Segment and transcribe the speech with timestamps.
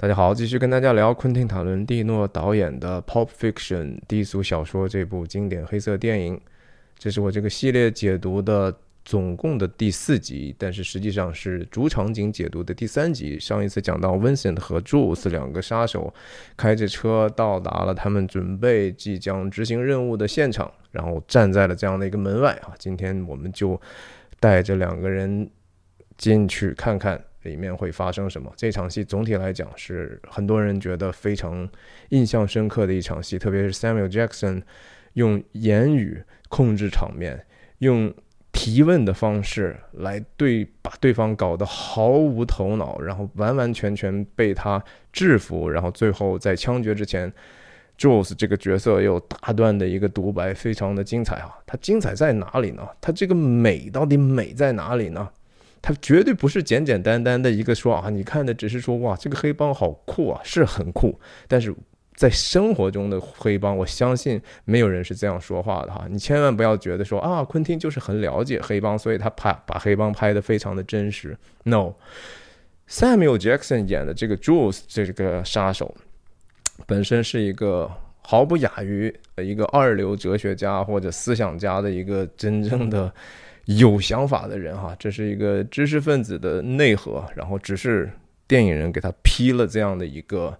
[0.00, 6.40] 大家好，继续跟大家聊昆汀·塔伦蒂诺导演的《Pop Fiction》低俗小说这部经典黑色电影。
[6.98, 8.74] 这是我这个系列解读的
[9.04, 13.38] 总共的第四集，但是实际上是主场景解读的第三集。
[13.38, 16.14] 上一次讲到 Vincent 和 Jules 两个杀手
[16.56, 22.72] 开着车到达了他们准备即将执行任务的现场，然后站在了这样的一个门外啊。
[22.78, 23.78] 今天我们就
[24.38, 25.50] 带着两个人
[26.16, 27.22] 进去看看。
[27.42, 28.52] 里面会发生什么？
[28.56, 31.68] 这场戏总体来讲是很多人觉得非常
[32.10, 34.62] 印象深刻的一场戏，特别是 Samuel Jackson
[35.14, 37.46] 用言语控制场面，
[37.78, 38.12] 用
[38.52, 47.32] 提问的方式来对把对方搞得毫无头脑，然后完完全全被他制服，然后最后在枪决之前
[47.96, 51.54] ，Jules 这个角色有大段的一个独白，非常的精彩啊！
[51.64, 52.86] 它精彩在哪里呢？
[53.00, 55.28] 它这个美到底美在哪里呢？
[55.82, 61.18] 他绝对不是简简单单的一个说啊，你看的只是说哇，这个黑帮好酷啊，是很酷。
[61.48, 61.74] 但是
[62.14, 66.06] 在生活中的黑帮，我相信没有人是这样说话的哈。
[66.10, 71.34] 你千万不要觉得说啊，昆汀就是很了解黑帮，所以他拍把黑帮拍的非常的真实。
[71.64, 75.94] No，Samuel Jackson 演的这个 Jules 这个杀手，
[76.86, 83.10] 本身是一个毫不亚于一个二流哲学家或者思想家的一个真正的。
[83.66, 88.10] 有想法的人哈，这是一个知识分子的内核，然后只是
[88.48, 90.58] 电影人给他批了这样的一个，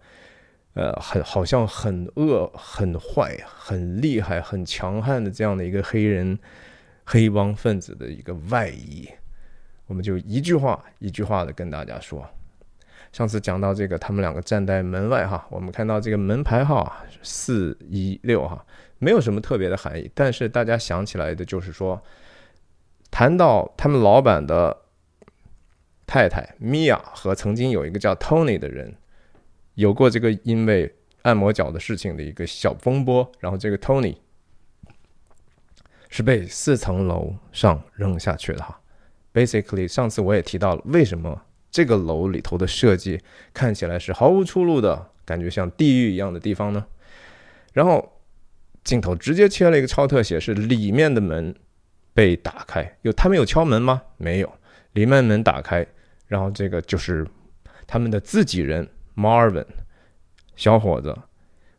[0.74, 6.38] 呃，很好像很恶、很坏、很厉害、很强悍的这样的一个黑人
[7.04, 9.08] 黑帮分子的一个外衣。
[9.86, 12.24] 我们就一句话一句话的跟大家说，
[13.10, 18.64] 上次讲到这个，他们两个站在门外哈，我们看到这个门牌号啊，四一六哈，
[18.98, 22.00] 没有什么特别的含义，但是大家想起来的就是说。
[23.10, 24.76] 谈到他们老板的
[26.06, 28.96] 太太米娅和曾经有一个叫 Tony 的人
[29.74, 34.16] 有过这个因为按摩脚的事情的一个小风波，然后这个 Tony
[36.08, 38.80] 是被四层楼上扔下去的哈。
[39.32, 43.20] Basically，上次我也提到了为什么这个楼里头的设计
[43.52, 46.86] 看起来是毫无出路的感觉，像地狱一样的地方呢？
[47.72, 48.20] 然后
[48.82, 51.54] 镜头直接切了一个超特写，是里面的门。
[52.12, 54.02] 被打开，有他们有敲门吗？
[54.16, 54.52] 没有，
[54.92, 55.86] 里面门打开，
[56.26, 57.26] 然后这个就是
[57.86, 59.66] 他们的自己人 Marvin
[60.56, 61.16] 小伙子。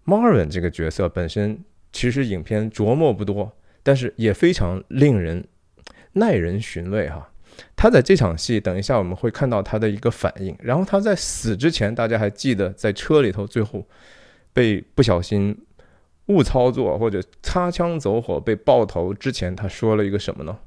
[0.05, 5.47] Marvin 这个角色本身其实影片琢磨不多，但是也非常令人
[6.13, 7.31] 耐人寻味哈。
[7.75, 10.55] 他在这场戏，等一下我们会看到他的一个反应。
[10.59, 13.85] 然后他在死之前，大家还记得在车里头最后
[14.53, 15.57] 被不小心。
[16.27, 20.59] 误操作或者擦枪走火被爆头之前，他说了一个什么呢？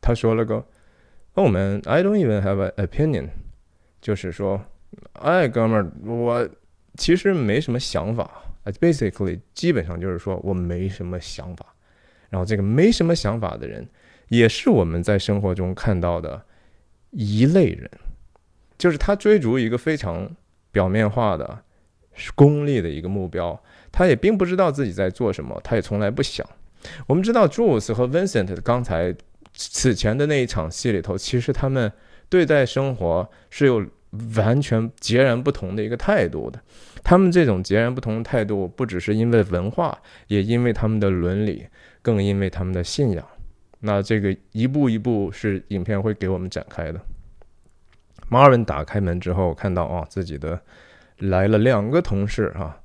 [0.00, 0.64] 他说了个
[1.34, 3.28] ：“Oh man, I don't even have an opinion。”
[4.00, 4.60] 就是说，
[5.14, 6.48] 哎，哥们儿，我
[6.96, 8.30] 其实没什么想法。
[8.64, 11.66] Basically，基本上就是说我没什么想法。
[12.30, 13.88] 然后这个没什么想法的人，
[14.28, 16.44] 也是我们在生活中看到的
[17.10, 17.90] 一类人，
[18.78, 20.34] 就是他追逐一个非常
[20.70, 21.62] 表面化的、
[22.34, 23.62] 功利的一个目标。
[23.92, 26.44] 他也并不知道自己在做什么，他也从来不想。
[27.06, 29.14] 我们知道 Jules 和 Vincent 刚才
[29.54, 31.92] 此前的那一场戏里头，其实他们
[32.28, 33.86] 对待生活是有
[34.34, 36.58] 完全截然不同的一个态度的。
[37.04, 41.66] 他们这种截然不同的态度，不只是因为文化，也因为他们的伦理，
[42.00, 43.24] 更因为他们的信仰。
[43.80, 47.00] 那这个一步一步是影片会给我们展开的。
[48.30, 50.60] Marvin 打开门之后，看到啊，自己的
[51.18, 52.78] 来了两个同事啊。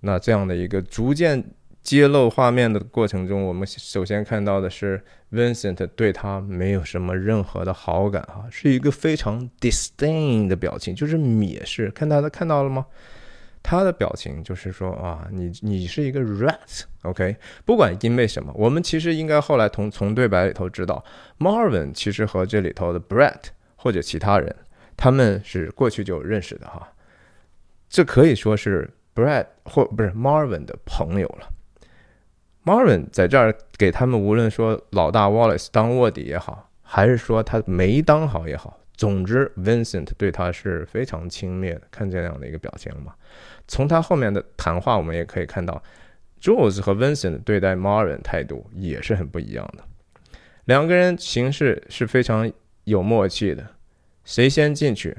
[0.00, 1.44] 那这样的一个逐渐
[1.82, 5.02] 揭露画面的过程中，我们首先看到的是
[5.32, 11.90] Vincent 对他没有什么任何的好感啊，是一个非常 disdain 的表情，就是蔑视。
[11.90, 12.86] 看大家看到了吗？
[13.62, 17.36] 他的表情就是说啊，你你是一个 rat，OK？
[17.64, 21.02] 不管因为什么，我们其实应该后来从从对白里头知道
[21.38, 24.54] ，Marvin 其实和这里头的 Brett 或者其他人，
[24.96, 26.90] 他们是过去就认识的哈，
[27.88, 28.90] 这可以说是。
[29.14, 31.48] Brad 或不是 Marvin 的朋友了。
[32.64, 41.82] Marvin 在这儿给他们，无论说老大 Wallace 当卧底也好，还是说他没当好也好，总之 Vincent 对他是非常轻蔑的。
[41.90, 43.14] 看见这样的一个表情了吗？
[43.66, 45.82] 从他后面的谈话，我们也可以看到
[46.40, 49.84] ，Jules 和 Vincent 对待 Marvin 态度也是很不一样的。
[50.66, 52.52] 两个人行事是非常
[52.84, 53.66] 有默契的。
[54.24, 55.16] 谁先进去，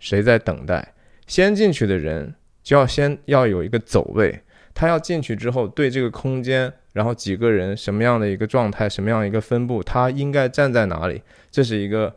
[0.00, 0.94] 谁在等待。
[1.28, 2.34] 先进去的人。
[2.62, 4.40] 就要先要有一个走位，
[4.74, 12.14] 他要进去之后，对这个空间，然后几个人什么样的一个状态，什么样一个分布，他应该站在哪里，这是一个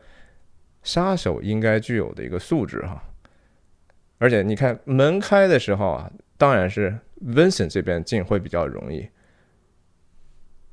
[0.84, 3.04] 杀手应该具有的一个素质哈。
[4.20, 9.08] 而且你看门开的时候啊，当然是 Vincent 这边进会比较容易，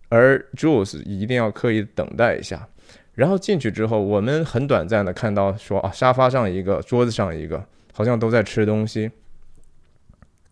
[0.08, 2.68] 而 Jules 一定要刻意等待一下。
[3.14, 9.10] 然后进去之后，我们很短暂的看到说啊，沙发上一个，桌子上一个，好像都在吃东西。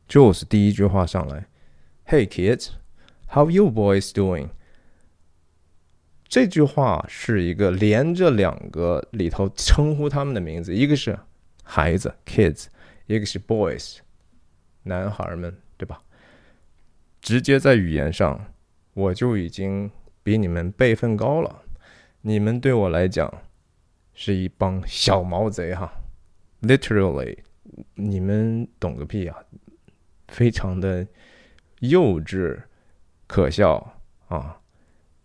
[0.09, 1.47] Jules 第一句话上来
[2.07, 2.71] ：“Hey kids,
[3.29, 4.49] how you boys doing？”
[6.27, 11.19] 这句话是一个连着两个里头称呼他们的名字，一个是
[11.63, 12.67] 孩子 kids，
[13.07, 13.99] 一个是 boys，
[14.85, 16.03] 男孩们，对吧？
[17.21, 18.53] 直接在语言上，
[18.95, 19.91] 我就已经
[20.23, 21.63] 比你们辈分高了。
[22.23, 23.43] 你们对我来讲
[24.15, 25.93] 是一帮小毛贼哈
[26.63, 27.39] ，literally，
[27.95, 29.37] 你们懂个屁啊！
[30.29, 31.07] 非常的
[31.81, 32.59] 幼稚、
[33.27, 33.95] 可笑
[34.29, 34.61] 啊！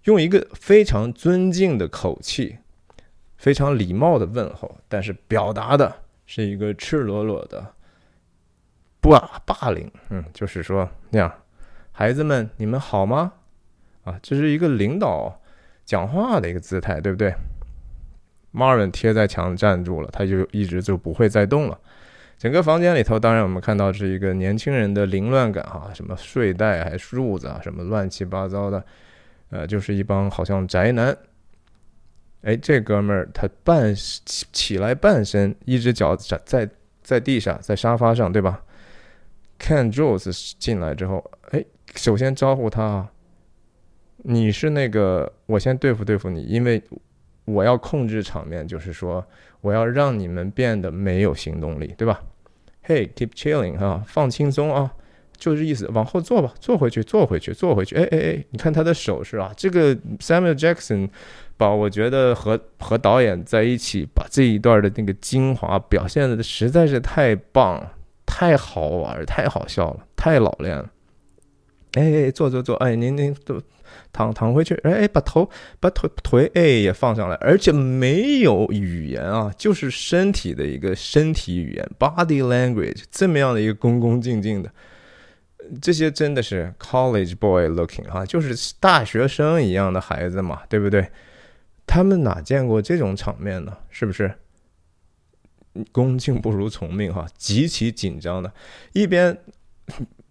[0.03, 2.57] 用一个非常尊敬的口气，
[3.37, 5.95] 非常礼貌的问候，但是表达的
[6.25, 7.73] 是一个赤裸裸的
[8.99, 9.89] 霸霸凌。
[10.09, 11.33] 嗯，就是说那样，
[11.91, 13.33] 孩子们，你们好吗？
[14.03, 15.41] 啊，这是一个领导
[15.85, 17.33] 讲话的一个姿态，对不对
[18.53, 21.79] ？Marvin 贴在墙站住了，他就一直就不会再动了。
[22.43, 28.83] 整个房间里头，当然我们看到是一个年轻人的凌乱感哈，什么睡袋还褥子啊，什么乱七八糟的。
[29.49, 31.17] 呃，就是一帮好像宅男。
[32.41, 36.69] 哎，这哥们儿他半起起来半身，一只脚在在
[37.01, 38.61] 在地上，在沙发上，对吧？
[39.57, 41.63] 看 Jules 进来之后，哎，
[41.95, 43.07] 首先招呼他，
[44.17, 46.83] 你是那个，我先对付对付你，因为
[47.45, 49.25] 我要控制场面，就是说
[49.61, 52.21] 我要让你们变得没有行动力，对吧
[52.85, 54.93] ？Hey，keep chilling 哈，放轻松啊。
[55.35, 57.97] 就是意思，往后坐吧，坐回去，坐回去，坐回去。
[57.97, 61.09] 哎哎哎，你看他的手势啊，这个 Samuel Jackson，
[61.57, 67.85] 把我觉得和和导演在一起，把这一段的那个精华表现的实在是太棒，
[68.25, 70.89] 太好玩，太好笑了，太老练了。
[71.95, 73.61] 哎哎，坐坐坐，哎，您您都
[74.11, 75.49] 躺躺回去，哎哎，把头
[75.79, 84.71] 把腿腿哎也放上来，而且没有语言啊，就是身体的一个身体语言 （body language） 这么样的一个恭恭敬敬的。
[85.81, 91.09] 这些真的是 college boy looking 哈，就是大学生一样的孩子嘛，对不对？
[91.87, 93.77] 他们哪见过这种场面呢？
[93.89, 94.33] 是不是？
[95.91, 98.53] 恭敬不如从命哈，极其紧张的。
[98.91, 99.35] 一边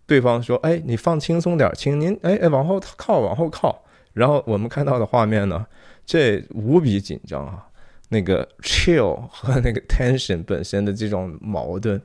[0.06, 5.66] 对方说：“哎，你放轻松点，请您哎哎往后靠，往后靠。”然后我们看到的画面呢，
[6.04, 7.66] 这无比紧张啊，
[8.10, 12.00] 那个 chill 和那个 tension 本身的这种矛盾。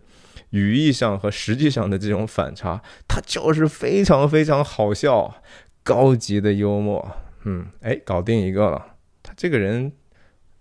[0.51, 5.35] 语义上和实际上的这种反差，它就是非常非常好笑，
[5.83, 7.05] 高级的幽默。
[7.43, 8.95] 嗯，哎，搞定一个了。
[9.21, 9.91] 他这个人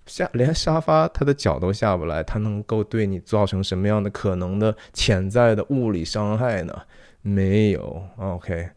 [0.04, 6.82] 下连沙发他的脚都下不来，他能够对你造成什么样的可能的潜在的物理伤害呢？
[7.26, 8.02] 没有。
[8.18, 8.68] OK，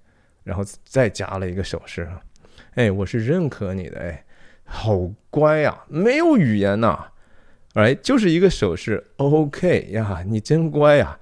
[0.44, 2.10] 然后再加了一个手势。
[2.74, 4.00] 哎，我是认可你的。
[4.00, 4.25] 哎，
[4.63, 4.98] 好
[5.30, 7.12] 乖呀，没有语言呐。
[7.74, 11.19] 哎，就是一个手势，OK 呀，你真乖呀！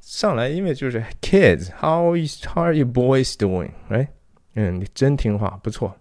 [0.00, 3.70] 上来，因为就是 Kids，How is how are you boys doing？
[3.88, 4.08] 哎，
[4.54, 5.96] 嗯，你真听话，不错。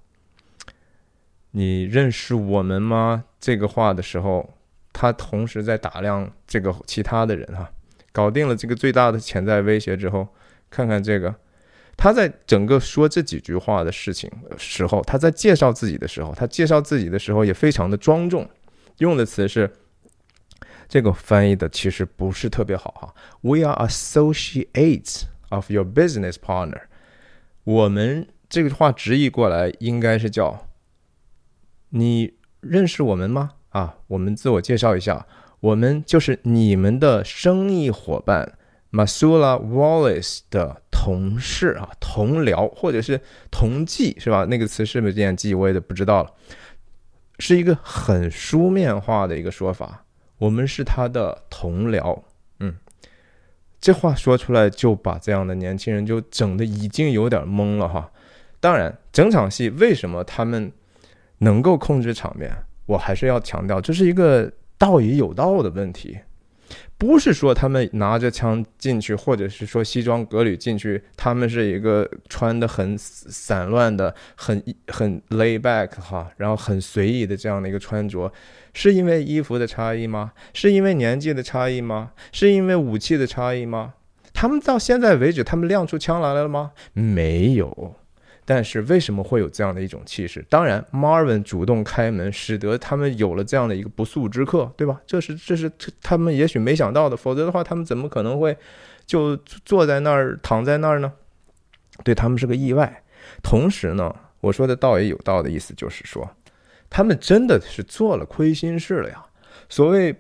[1.52, 3.24] 你认识我们吗？
[3.40, 4.54] 这个话的时候，
[4.92, 7.72] 他同时在打量这个其他的人哈。
[8.12, 10.28] 搞定了这个最大的潜在威胁之后，
[10.76, 11.34] 看看这个，
[11.96, 18.50] 他在整个说这几句话的事情时候，他在介绍自己的时候，他介绍自己的时候也非常的庄重，
[18.98, 19.72] 用的词是。
[20.88, 23.16] 这个翻译的其实不是特别好哈。
[23.42, 26.82] We are associates of your business partner。
[27.64, 30.68] 我们这个话直译过来应该是叫
[31.90, 33.54] 你认识我们吗？
[33.70, 35.26] 啊，我们自我介绍一下，
[35.60, 38.56] 我们就是你们的生意伙伴
[38.96, 43.20] Masula Wallace 的同事啊，同僚或者是
[43.52, 44.46] 同济是吧？
[44.46, 45.54] 那个词是不是这样记？
[45.54, 46.32] 我也就不知道了，
[47.40, 50.06] 是一个很书面化的一个说法。
[50.38, 52.22] 我们是他的同僚，
[52.62, 52.74] 嗯，
[53.82, 58.10] 这话说出来就把这样的年轻人就整的已经有点懵了哈。
[58.62, 60.72] 当然，整场戏为什么他们
[61.40, 62.50] 能够控制场面，
[62.86, 66.18] 我还是要强调，这是一个道义有道的问题。
[66.98, 78.32] 不是说他们拿着枪进去，或者是说西装革履进去，他们是一个穿的很散乱的、很很 lay back 哈，然后很随意的这样的一个穿着，
[78.74, 80.32] 是因为衣服的差异吗？
[80.54, 82.12] 是因为年纪的差异吗？
[82.32, 83.96] 是因为武器的差异吗？
[84.34, 86.72] 他们到现在为止，他们亮出枪来了吗？
[86.94, 87.96] 没有，
[88.46, 90.46] 但是为什么会有这样的一种气势？
[90.48, 95.02] 当然，Marvin 主动开门，使得他们有了这样的一个不速之客，对吧？
[95.08, 95.72] 这是这是
[96.02, 98.56] 他们也许没想到的，否则的话，他们怎么可能会
[99.06, 101.12] 就坐在那儿躺在那儿呢？
[102.04, 103.04] 对他们是个意外。
[103.42, 106.30] 同时呢，我说的道也有道的意思就是说，
[106.90, 109.26] 他们真的是做了亏心事了呀。
[109.68, 110.16] 所谓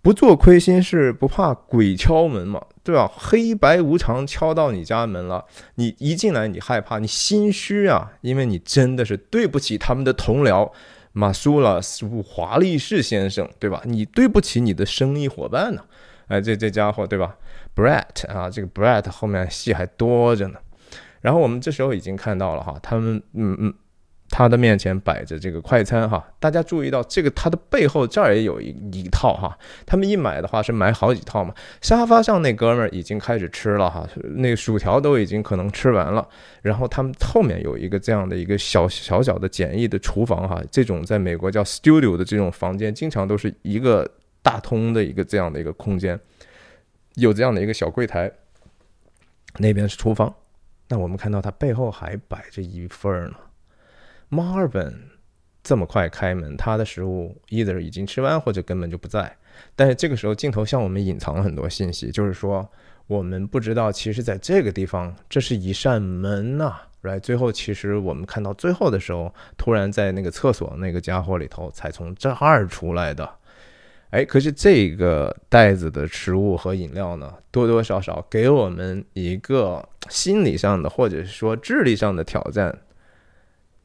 [0.00, 2.64] 不做亏心事，不怕鬼敲门嘛。
[2.84, 3.10] 对吧？
[3.16, 5.44] 黑白无常敲到你家门了，
[5.76, 10.70] 你一进来你害怕，你心虚啊，因为你真的是对不起他们的同僚
[11.12, 13.80] 马苏拉斯华利士先生，对吧？
[13.84, 15.82] 你对不起你的生意伙伴呢？
[16.28, 17.36] 哎，这这家伙对吧
[17.74, 20.58] ？Brett 啊，这个 Brett 后面戏还多着呢。
[21.22, 23.74] 然后我们这时候已经看到了哈，他们嗯嗯。
[24.30, 31.54] 他的面前摆着这个快餐哈，大家注意到这个他的背后这儿也有一一套哈，他们一买的话是买好几套嘛。
[31.80, 36.26] 沙发上那哥们儿已经开始吃了哈，那薯条都已经可能吃完了。
[36.62, 44.10] 然后他们后面有一个这样的一个小小小的简易的厨房哈，这种在美国叫 studio 的这种房间，经常都是一个
[44.42, 46.18] 大通的一个这样的一个空间，
[47.14, 48.32] 有这样的一个小柜台，
[49.58, 50.34] 那边是厨房。
[50.88, 53.34] 那我们看到他背后还摆着一份儿呢。
[54.34, 54.92] Marvin
[55.62, 59.34] 这么快开门，他的食物 either 已经吃完，或者根本就不在。
[59.76, 62.68] 但是这个时候，镜头向我们隐藏了很多信息，就是说
[63.06, 66.76] 我们不知道，其实在这个地方，这是一扇门呐。
[67.02, 73.30] 来，最后其实我们看到最后的时候，突然在那个厕所那个家伙里头才从这儿出来的。
[74.10, 82.76] 哎，可是这个袋子的食物和饮料呢，多多少少给我们一个心理上的，或者是说智力上的挑战。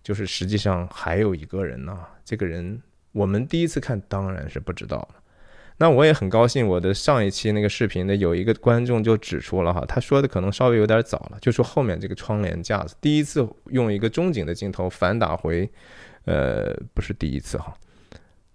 [0.09, 5.21] 就是实际上还有一个人呢，这个人我们第一次看当然是不知道了。
[5.77, 15.69] 那我也很高兴，我的上一期那个视频呢，有一个观众就指出了哈，他说的可能稍微有点早了，就说后面这个窗帘架子，第一次用一个中景的镜头反打回，
[16.25, 17.71] 呃，不是第一次哈，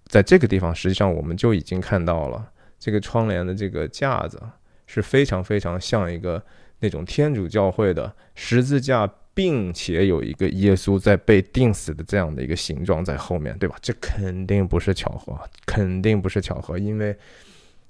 [0.09, 4.43] 在这个地方实际上我们就已经看到了这个窗帘的这个架子
[4.89, 6.43] 是非常非常像一个
[6.81, 9.09] 那种天主教会的十字架。
[9.35, 13.77] 并且有一个耶稣在被钉死的这样的一个形状在后面对吧？
[13.83, 15.37] 这肯定不是巧合，
[15.67, 17.17] 肯定不是巧合，因为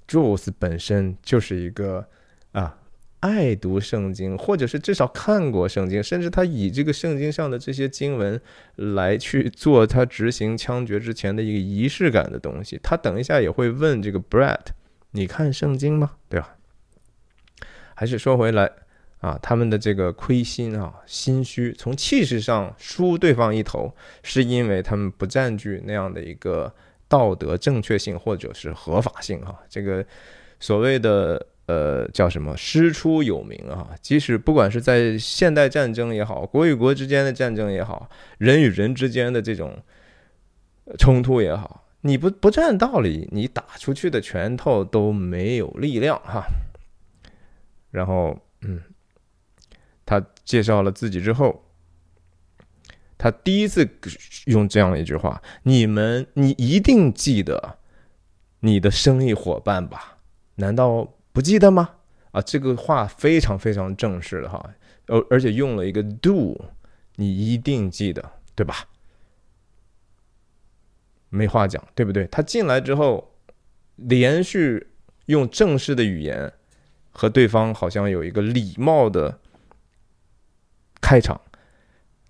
[0.09, 2.09] Jules 本身就是一个
[2.53, 2.79] 啊
[3.21, 8.41] 爱读圣经，或者是至少看过圣经，甚至他以这个圣经上的这些经文
[8.77, 12.81] 来去做他执行枪决之前的一个仪式感的东西。
[12.83, 14.69] 他等一下也会问这个 Brett：“
[15.11, 16.13] 你看圣经吗？
[16.29, 16.57] 对吧？”
[17.95, 18.71] 还是说回来。
[19.25, 23.91] 啊，他们的这个亏心啊，心虚，从气势上输对方一头，
[24.23, 26.71] 是因为他们不占据那样的一个
[27.09, 29.59] 道德正确性或者是合法性哈。
[29.67, 30.05] 这个
[30.61, 39.83] 所谓的呃叫什么师出有名啊，即使不管是在现代战争也好，国与国之间的战争也好，人与人之间的这种
[40.99, 46.45] 冲突也好，你不不占道理，你打出去的拳头都没有力量哈。
[47.91, 48.83] 然后嗯。
[50.07, 51.65] 他介绍了自己之后，
[53.17, 53.89] 他第一次
[54.47, 57.79] 用这样一句话：“你们，你一定记得
[58.61, 60.19] 你的生意伙伴吧？
[60.57, 61.91] 难道不记得吗？”
[62.33, 64.75] 啊，这个话非常非常正式的哈，
[65.07, 66.61] 而而且用了一个 “do”，
[67.17, 68.89] 你一定记得，对吧？
[71.31, 72.27] 没话讲，对不对？
[72.27, 73.33] 他进来之后，
[73.97, 74.89] 连续
[75.27, 76.53] 用正式的语言
[77.11, 79.41] 和对方好像有一个礼貌的。
[81.05, 81.39] 开场，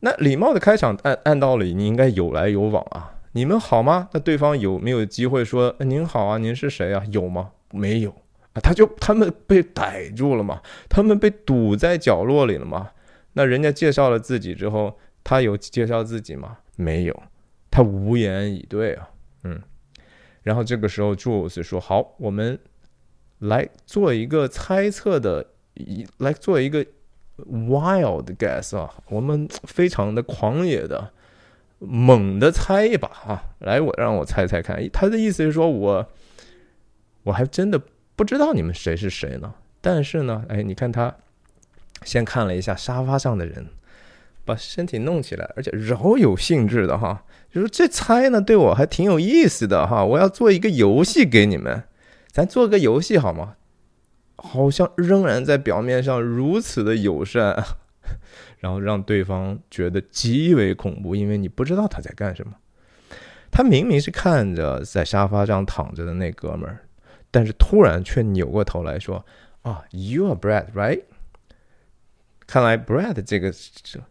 [0.00, 3.20] 那礼貌的开场，按按道理你应该有来有往啊。
[3.30, 4.08] 你们好吗？
[4.12, 6.38] 那对方有没有机会说您好啊？
[6.38, 7.00] 您是谁啊？
[7.12, 7.52] 有吗？
[7.70, 8.10] 没有
[8.52, 8.58] 啊。
[8.60, 10.60] 他就他们被逮住了嘛？
[10.88, 12.90] 他们被堵在角落里了吗？
[13.34, 16.58] 那人家介绍了自己之后，他有介绍自己吗？
[16.74, 17.22] 没有，
[17.70, 19.08] 他无言以对啊。
[19.44, 19.62] 嗯，
[20.42, 22.58] 然后这个时候，Jules 说：“好，我们
[23.38, 26.84] 来做一个猜测的，一来做一个。”
[27.36, 31.10] Wild guess 啊，我们非常的狂野的、
[31.80, 33.42] 猛的猜一把啊！
[33.58, 36.06] 来，我让我猜猜看，他的意思是说我
[37.24, 37.80] 我还真的
[38.14, 39.52] 不知道你们谁是谁呢。
[39.80, 41.12] 但是呢，哎，你看他
[42.04, 43.66] 先看了一下沙发上的人，
[44.44, 50.04] 把身体弄起来，而且饶有兴致的哈，就是这猜呢对我还挺有意思的哈。
[50.04, 51.82] 我要做一个游戏给你们，
[52.30, 53.56] 咱做个游戏好吗？
[54.36, 57.64] 好像仍然在表面上如此的友善，
[58.60, 62.54] 然后让对方觉得极为恐怖，因为你不知道他在干什么。
[63.50, 66.80] 他明明是看着在沙发上躺着的那哥们儿，
[67.30, 69.24] 但是突然却扭过头来说
[69.62, 71.02] ：“啊，You are Brad, right？”
[72.46, 73.52] 看来 Brad 这个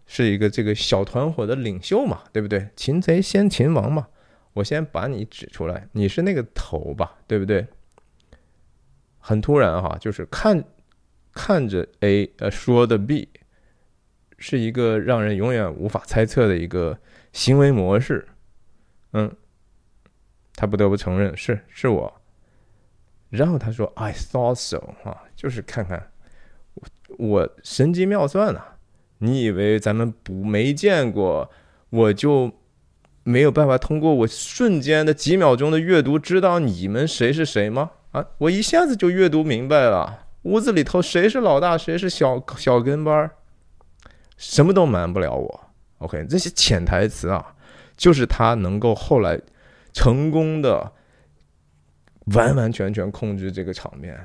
[0.08, 2.70] 是一个这个小团伙的领袖嘛，对不对？
[2.76, 4.08] 擒贼先擒王嘛，
[4.54, 7.68] 我先把你指出来，你是那个头吧，对不对？
[9.26, 10.62] 很突然哈，就是看
[11.34, 13.30] 看着 A 呃说的 B，
[14.38, 17.00] 是一个让人永远无法猜测的一个
[17.32, 18.28] 行为模式。
[19.14, 19.34] 嗯，
[20.56, 22.22] 他不得不承认是是我。
[23.30, 26.12] 然后他说 I thought so 啊，就是看看。
[27.18, 28.76] 我神机妙算啊！
[29.20, 31.50] 你以为咱们不没见过，
[31.92, 32.52] 我就
[33.24, 37.92] 没有办法通过我瞬间的几秒钟的阅读知道你们谁是谁吗？
[38.14, 43.32] 啊，我一下子就阅读明白了，屋子里头谁是老大，谁是小小跟班儿，
[44.38, 45.62] 什么都瞒不了我。
[45.98, 47.56] OK，这些潜台词啊，
[47.98, 49.40] 就是他能够后来
[49.92, 50.92] 成功的
[52.34, 54.18] 完完全全控制这个场面，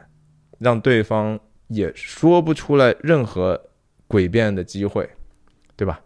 [0.58, 1.38] 让对方。
[1.70, 3.62] 也说不出来任何
[4.08, 5.06] 诡辩的机会，
[5.76, 6.00] 对吧？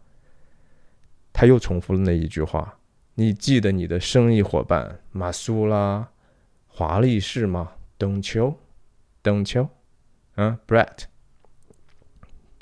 [1.32, 2.76] 他又重复了那一句话
[3.14, 6.08] ：“你记得你的生意伙伴马苏拉
[6.74, 9.68] 华丽士吗？”？Don't you？Don't you？，
[10.36, 11.04] 嗯，Brett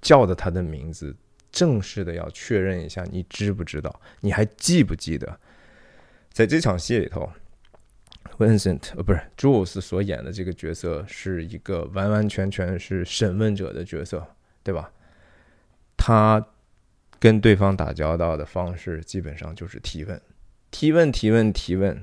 [0.00, 1.16] 叫的他的名字，
[1.52, 4.00] 正式的要确认一下，你知不知道？
[4.20, 5.38] 你还记不记得，
[6.32, 7.30] 在这场戏里头
[8.38, 14.26] ？Vincent，呃，不是 Jules 所演的这个角色是一个完完全全是审问者的角色，
[14.62, 14.90] 对吧？
[15.96, 16.44] 他
[17.18, 20.20] 跟对方打交道的方式基本上就是提问、
[20.70, 22.02] 提问、提问、提问，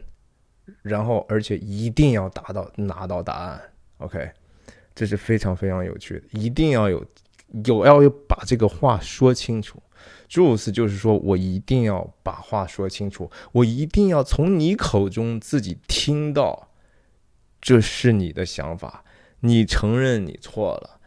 [0.81, 3.61] 然后而且一定要达到拿到答案。
[3.97, 4.29] OK，
[4.93, 7.03] 这是非常非常有趣的，一定要有
[7.65, 9.81] 有要有把这个话说清楚。
[10.27, 16.69] 朱斯就是说，我一定要把话说清楚，我一定要从你口中自己听到，
[17.61, 19.03] 这是你的想法，
[19.39, 20.99] 你承认你错了。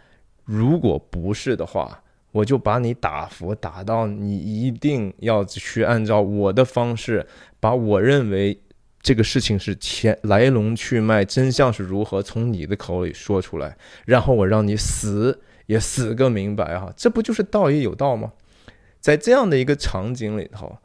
[0.44, 2.02] 如果不是的话，
[2.32, 7.26] 我就把你打服，打到你一定要去按照我的方式，
[7.60, 8.60] 把我认为
[9.02, 16.92] 这个事情是前来龙去脉、真相是如何，从你的口里说出来，然后我让你死也死个明白啊！
[16.96, 18.32] 这不就是道义有道吗？
[19.00, 20.76] 在这样的一个场景里头，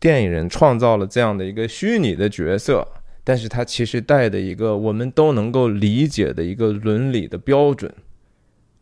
[0.00, 2.86] 电影人创造了这样的一个虚拟的角色，
[3.22, 7.94] 但是他其实带的一个我们都能够理解的一个伦理的标准，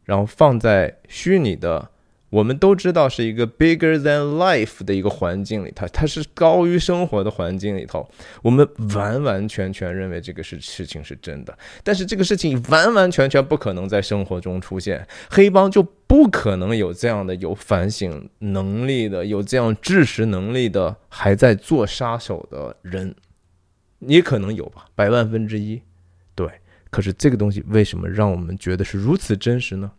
[0.04, 1.90] 然后放在虚拟的。
[2.32, 8.08] 我们都知道是一个 bigger than life 的一个环境里，它它是高于生活的环境里头，
[8.40, 23.14] 我们完完全全认为这个是事情是真的，但是这个事情完完全全不可能在生活中出现，黑帮就不可能有这样的有反省能力的、有这样知识能力的还在做杀手的人，
[23.98, 25.82] 也可能有吧，百万分之一，
[26.34, 26.48] 对，
[26.88, 29.92] 可是这个东西为什么让我们觉得是如此真实呢？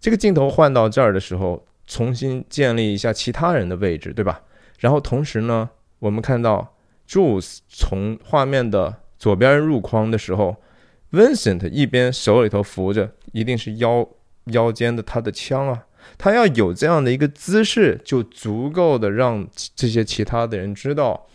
[0.00, 4.40] 这个镜头换到这儿的时候，重新建立一下其他人的位置，对吧？
[4.78, 6.74] 然后同时呢，我们看到
[7.06, 10.56] Jules 从画面的左边入框的时候
[11.12, 14.08] ，Vincent 一边手里头扶着，一定是腰
[14.46, 15.84] 腰间的他的枪啊，
[16.16, 21.26] 他要有这样的一个姿势，就足够的让这些其他的人知道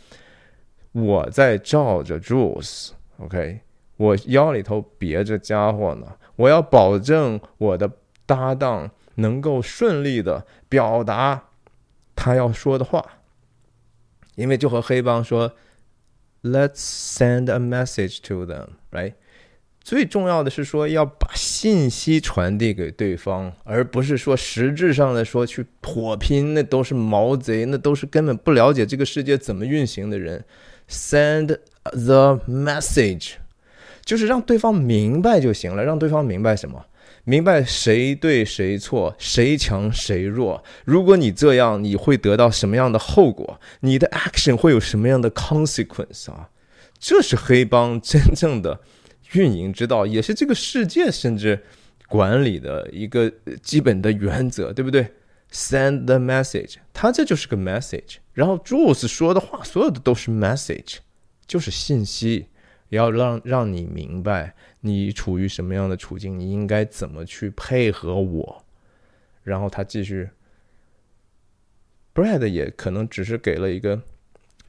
[0.91, 3.59] 我在照着 Jules，OK，
[3.97, 7.91] 我腰里头别着家伙呢，我要保证我的。
[8.25, 11.45] 搭档能够顺利的表达
[12.15, 13.05] 他要说的话，
[14.35, 15.53] 因为就和黑帮说
[16.43, 19.13] ，Let's send a message to them，right？
[19.81, 30.43] 最重要的是说要把信息传递给对方，而不是说实质上的说去火拼，那都是毛贼，那都是根本不了解这个世界怎么运行的人。
[30.89, 33.33] Send the message，
[34.03, 36.85] 就是让对方明白就行了，让对方明白什么？
[37.25, 40.63] 明白谁对谁错，谁强谁弱。
[40.85, 43.59] 如果你这样，你会得到什么样的后果？
[43.79, 46.49] 你的 action 会有什么样的 consequence 啊？
[46.99, 48.79] 这是黑帮真正的
[49.33, 51.63] 运营之道，也是这个世界甚至
[52.07, 53.31] 管理的一个
[53.63, 55.11] 基本的原则，对不对
[55.51, 58.17] ？Send the message，他这就是个 message。
[58.33, 60.97] 然后 Jules 说的话，所有的都是 message，
[61.47, 62.49] 就是信息，
[62.89, 64.53] 要让让你明白。
[64.85, 66.39] 你处于什么样的处境？
[66.39, 68.63] 你应该怎么去配合我？
[69.41, 70.29] 然后他继续
[72.13, 73.99] ，Brad 也可能只是给了一个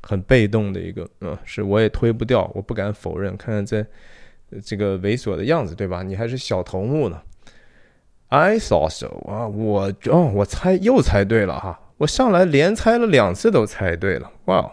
[0.02, 3.36] 很被动的一个，嗯，是我也推不掉，我不敢否认。
[3.36, 3.86] 看看这
[4.64, 6.02] 这个猥琐的样子，对吧？
[6.02, 7.20] 你还是小头目呢。
[8.28, 14.72] I thought so 啊，我哦，我猜又猜对了哈，我上来连猜了两次都猜对了，哇！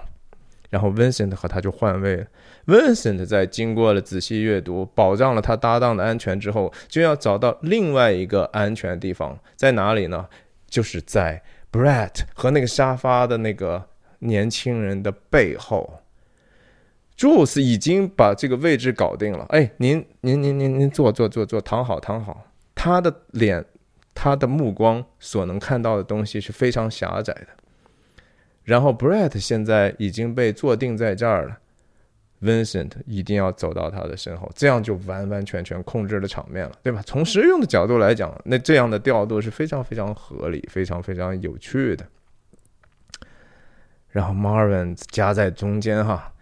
[0.73, 2.25] 然后 Vincent 和他就换位了。
[2.65, 10.25] Vincent 在经过了仔细阅读，保障了他搭档的安全之后，就要找到另外一个安全的地方，在哪里呢？
[10.67, 15.99] 就是在 Brett 和那个沙发的那个年轻人的背后。
[17.15, 19.45] Jules 已经把这个位置搞定了。
[19.49, 22.47] 哎，您您您您您坐坐坐坐，躺好躺好。
[22.73, 23.63] 他的脸，
[24.15, 27.47] 他的目光所能看到的东西是非常狭窄的。
[28.63, 31.59] 然后 Brett 现在已经被坐定在这儿了。
[32.41, 37.01] Vincent 一定要走到他的身后，这样就完完全全控制了场面了，对吧？
[37.05, 42.05] 从实用的角度来讲，那这样的调度是非常非常合理、非常非常有趣的。
[44.09, 46.33] 然后 Marvin 夹在中间哈，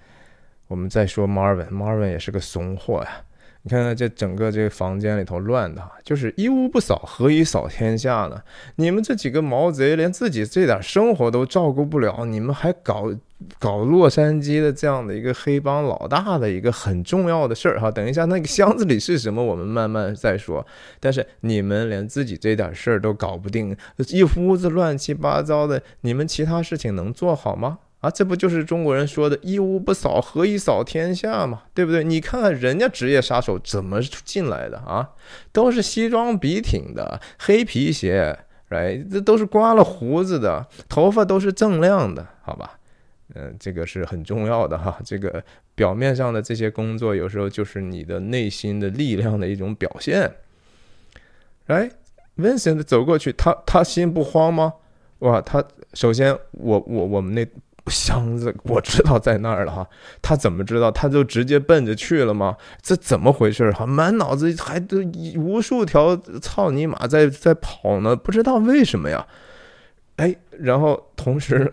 [0.67, 3.23] 我们再说 Marvin，Marvin 也是个怂货呀。
[3.63, 8.41] 你看看这整个这个房间里头乱的，就是一屋不扫，何以扫天下呢？
[8.77, 13.13] 你们这几个毛贼连自己这点生活都照顾不了，你们还搞
[13.59, 17.91] 搞洛杉矶的这样的一个黑帮老大的一个很重要的事儿哈。
[17.91, 20.65] 等一下那个箱子里是什么，我们慢慢再说。
[20.99, 23.77] 但是你们连自己这点事儿都搞不定，
[24.09, 27.77] 一屋子乱七八糟的，你们其他事情能做好吗？
[28.01, 32.03] 啊，这不就是中国人说的“一屋不扫，何以扫天下”嘛，对不对？
[32.03, 35.11] 你看看人家职业杀手怎么进来的啊，
[35.51, 42.79] 都是西装笔挺的，黑皮鞋哎这都是刮了胡子的，头发都是锃亮的，好吧？
[43.35, 44.97] 嗯，这个是很重要的哈。
[45.05, 45.43] 这个
[45.75, 50.33] 表面上的这些工作，有时候就是你的内心的力量的一种表现。
[51.67, 51.87] 来
[52.35, 54.73] ，Vincent 走过去，他他心不慌吗？
[55.19, 57.47] 哇，他首先，我我我们那。
[57.91, 59.87] 箱子我知道在那儿了哈，
[60.21, 60.89] 他怎么知道？
[60.89, 62.57] 他就直接奔着去了吗？
[62.81, 63.85] 这怎么回事哈？
[63.85, 64.97] 满脑子还都
[65.37, 69.27] 无数条操你妈在在跑呢，不知道为什么呀？
[70.15, 71.71] 哎，然后同时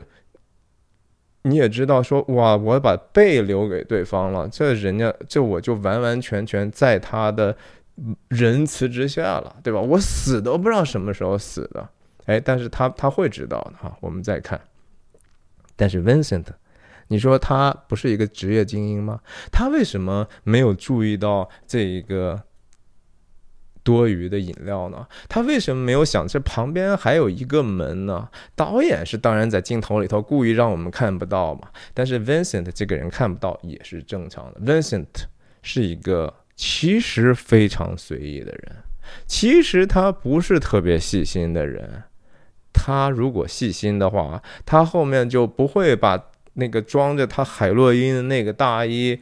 [1.42, 7.56] 你也知道说哇，我把背留给对方了，这人家这我就完完全全在他的
[8.28, 9.80] 仁慈之下了，对吧？
[9.80, 11.88] 我死都不知道什么时候死的，
[12.26, 13.96] 哎，但是他他会知道的哈。
[14.00, 14.60] 我们再看。
[15.78, 16.44] 但是 Vincent，
[17.06, 19.20] 你说他不是一个职业精英吗？
[19.52, 22.42] 他为什么没有注意到这一个
[23.84, 25.06] 多余的饮料呢？
[25.28, 28.28] 他为什么没有想这旁边还有一个门呢？
[28.56, 31.68] 导演是当然在镜头里头故意让我们看不到嘛。
[31.94, 34.60] 但是 Vincent 这个人看不到也是正常的。
[34.60, 35.06] Vincent
[35.62, 38.76] 是一个其实非常随意的人，
[39.28, 42.02] 其实他不是特别细心的人。
[42.88, 46.18] 他如果细心的话，他后面就不会把
[46.54, 49.20] 那个装着他海洛因的那个大衣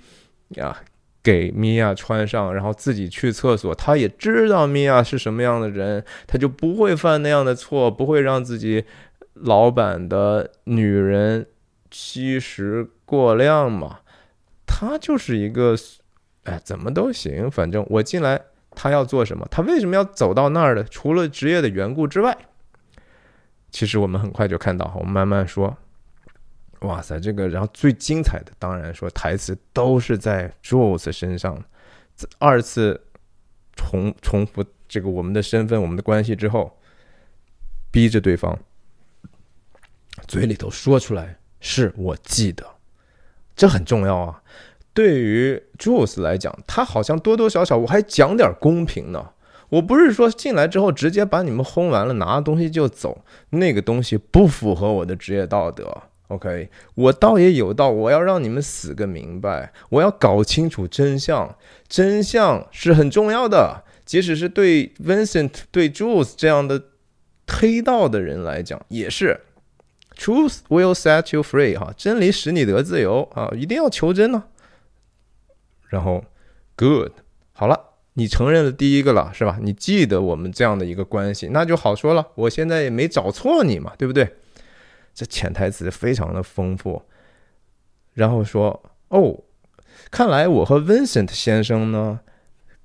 [0.51, 0.85] 呀
[1.21, 3.75] 给米娅穿上，然后自己去厕所。
[3.75, 8.85] 他也知道米娅是什么样的人，他就不会犯那样的错，不会让自己
[9.35, 11.49] 老板的女人
[11.91, 13.99] 吸食过量嘛。
[14.65, 15.75] 他就是一个，
[16.45, 18.41] 哎，怎么都行，反正我进来，
[18.77, 19.45] 他要做什么？
[19.51, 20.85] 他为什么要走到那儿的？
[20.85, 22.39] 除了职业的缘故之外。
[23.77, 25.77] 其实我们很快就看到，我们慢慢说。
[26.81, 31.63] 哇塞，这个然后最精彩的当然说台词都是在 Jules 身上，
[32.39, 32.99] 二次
[33.75, 36.79] 重重复这个我们的身份、我们的关系之后，
[37.91, 38.59] 逼着对方
[40.27, 42.67] 嘴里头说出来是我记得，
[43.55, 44.43] 这很重要啊。
[44.95, 49.33] 对于 Jules 来讲，他好像多多少少我还讲点公平呢。
[49.69, 56.03] 我不是说进来之后直接把你们轰完了，拿东西就走，那个东西不符合我的职业道德。
[56.29, 61.57] OK，我倒也有道，我要让你们死个明白，我要搞清楚真相，
[61.89, 63.85] 真相是很重要的。
[64.05, 66.83] 即使是对 Vincent、对 Jules 这样的
[67.47, 69.41] 黑道的人来讲，也是
[70.17, 74.45] Truth will set you free 哈，真理使你得自由啊，一定要求真呢。
[75.89, 76.25] 然后
[76.75, 77.13] ，Good，
[77.53, 77.86] 好了。
[78.19, 79.59] 你承认了第一个了，是吧？
[79.61, 82.27] 你记得我们这样的一个关系，那就好说了。
[82.35, 84.37] 我现在也没找错你嘛，对不对？
[85.15, 87.03] 这潜台词非常的丰富。
[88.15, 89.45] 然后说，哦，
[90.11, 92.21] 看来我和 Vincent 先生呢，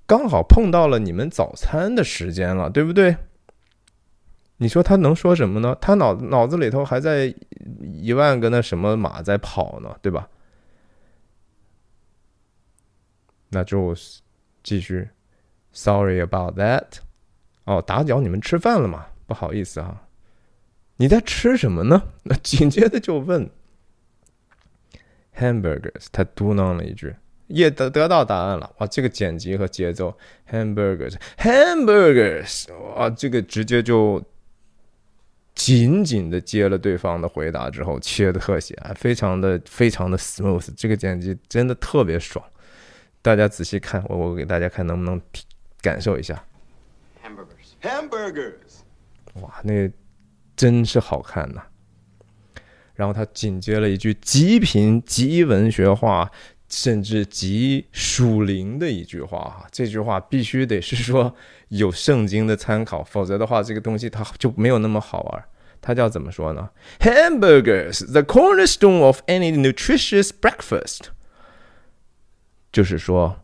[0.06, 3.16] 刚好碰到了你们早餐的时间了，对不对？
[4.58, 5.78] 你说他能说什么呢？
[5.80, 7.34] 他脑脑子里头还在
[7.82, 10.28] 一万个那什么马在跑呢，对吧？
[13.50, 13.96] 那就
[14.62, 15.08] 继续。
[15.74, 16.98] Sorry about that。
[17.66, 19.08] 哦，打搅你们吃饭了嘛？
[19.26, 20.04] 不好意思啊。
[20.98, 22.10] 你在吃什么呢？
[22.24, 23.50] 那紧接着就问
[25.38, 26.08] hamburgers。
[26.12, 27.16] 他嘟囔了一句，
[27.48, 28.72] 也得得到答案了。
[28.78, 30.18] 哇，这个剪辑和节奏
[30.50, 32.68] ，hamburgers，hamburgers。
[32.96, 34.24] 哇，这个直接就
[35.56, 42.44] 紧紧的接了对方的回答之后切的特写，非常的非常的 smooth，这个剪辑真的特别爽。
[43.22, 45.20] 大家仔细看，我我给大家看能不能
[45.82, 46.44] 感受一下。
[47.24, 48.82] Hamburgers，hamburgers，
[49.42, 49.90] 哇，那
[50.56, 51.62] 真是好看呐！
[52.94, 56.30] 然后他紧接了一句极品极文学化，
[56.70, 61.34] 甚至极属灵的一句话哈，这句话必须得是说
[61.70, 65.46] 有圣经的参考，否则的话这个东西它就没有那么好玩。
[65.80, 71.08] 它叫怎么说呢？Hamburgers, the cornerstone of any nutritious breakfast，
[72.72, 73.38] 就是说。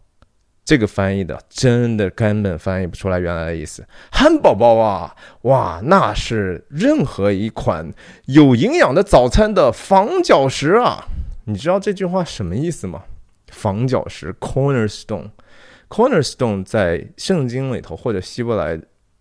[0.68, 3.88] 这个翻译的真的根本翻译不出来原来的意思。
[4.12, 7.90] 汉堡包啊，哇，那是任何一款
[8.26, 11.06] 有营养的早餐的防角石啊！
[11.46, 13.04] 你知道这句话什么意思吗？
[13.48, 18.78] 防角石 （cornerstone），cornerstone 在圣经里头或者希伯来。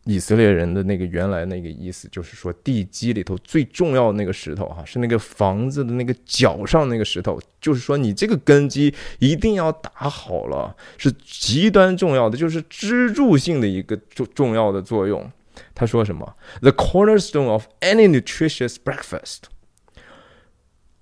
[0.08, 15.28] 以色列人的那个原来那个意思，就是说地基里头最重要的那个石头，哈，是那个房子的那个角上那个石头，就是说你这个根基一定要打好了，是极端重要的，就是支柱性的一个重重要的作用。
[15.74, 19.38] 他说什么？The cornerstone of any nutritious breakfast，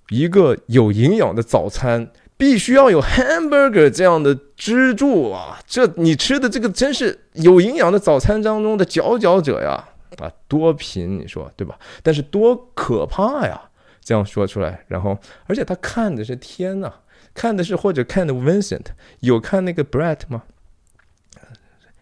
[0.08, 2.10] 一个有营养的早餐。
[2.44, 5.58] 必须要有 hamburger 这样的支柱啊！
[5.66, 9.82] 这你吃的这个真是有营养的早餐当中的佼佼者呀！
[10.18, 11.78] 啊，多贫你说对吧？
[12.02, 13.70] 但是多可怕呀！
[14.02, 16.92] 这样说出来，然后而且他看的是天呐，
[17.32, 18.84] 看的是或者看的 Vincent
[19.20, 20.42] 有看那个 Brett 吗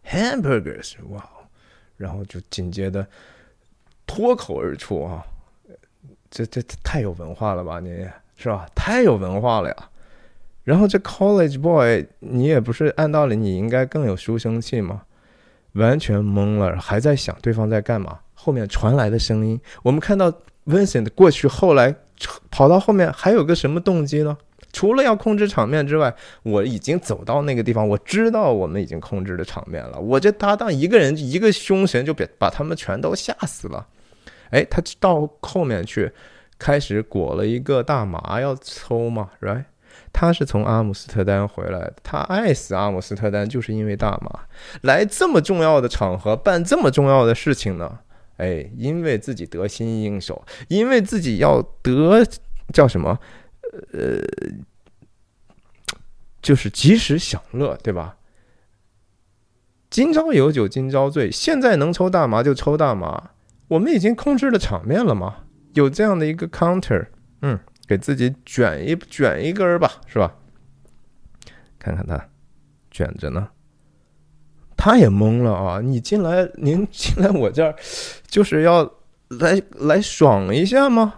[0.04, 1.24] ？Hamburgers 哇！
[1.96, 3.06] 然后就紧接着
[4.08, 5.24] 脱口而出啊！
[6.28, 7.78] 这这太有文化了吧？
[7.78, 8.04] 你
[8.36, 8.66] 是吧？
[8.74, 9.88] 太有文化了呀！
[10.64, 15.02] 然后这 college boy，你也不是按道理你应该更有书生气吗？
[15.72, 18.18] 完全懵了，还在想对方在干嘛。
[18.34, 20.32] 后面传来的声音，我们看到
[20.66, 21.94] Vincent 过去，后来
[22.50, 24.36] 跑到后面，还有个什么动机呢？
[24.72, 29.98] 除了要控制场面之外，我已经走到那个地方，我知道我们已经控制了场面了。
[30.00, 33.86] 我这搭档一个人一个凶神就别把他们全都吓死了。
[34.50, 36.10] 哎，他到后面去，
[36.58, 39.64] 开始裹了一个大麻要抽嘛，right？
[40.12, 44.40] 他是从阿姆斯特丹回来的，他爱死阿姆斯特丹，就是因为大麻。
[44.82, 47.98] 来这么重要的场合办这么重要的事情呢？
[48.36, 52.24] 哎，因为自己得心应手，因为自己要得
[52.72, 53.18] 叫什么？
[53.92, 54.20] 呃，
[56.42, 58.16] 就是及时享乐，对吧？
[59.88, 63.30] 今朝有酒今朝醉，现在能抽大麻就抽大麻。
[63.68, 65.44] 我们已经控制了场面了吗？
[65.74, 67.06] 有这样的一个 counter，
[67.42, 67.58] 嗯。
[67.86, 70.34] 给自己卷一卷一根儿吧，是吧？
[71.78, 72.28] 看看他
[72.90, 73.48] 卷着呢，
[74.76, 75.80] 他也懵了啊！
[75.80, 77.74] 你进来，您 进来我这儿，
[78.26, 78.84] 就是要
[79.28, 81.14] 来来爽一下吗？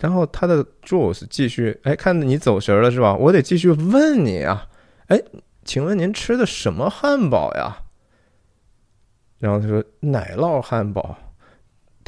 [0.00, 3.16] 然后他的 Jules 继续，哎，看你走神了是吧？
[3.16, 4.68] 我得继续问你啊，
[5.08, 5.20] 哎，
[5.64, 7.82] 请问您吃的什么汉堡呀？
[9.38, 11.16] 然后他说奶酪汉堡。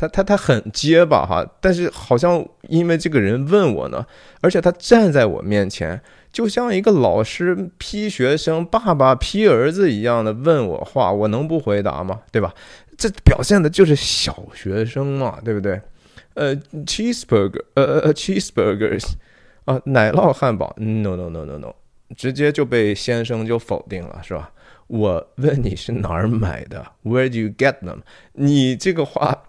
[0.01, 4.07] 他他他很结巴哈，但是好像因为这个人问我呢，
[4.41, 6.01] 而且他站在我面前，
[6.33, 12.23] 就像一个老师批学生、爸爸批儿子一样的问我话，我能不回答吗？
[12.33, 12.55] 对吧？
[12.97, 15.79] 这表现的就是小学生嘛，对不对？
[16.33, 19.05] 呃，cheeseburger，呃呃，cheeseburgers，
[19.67, 21.75] 啊，奶酪汉堡，no no no no no，
[22.17, 24.51] 直接就被先生就否定了，是吧？
[24.91, 28.01] 我问你是哪儿买的？Where do you get them？
[28.33, 29.45] 你这个话。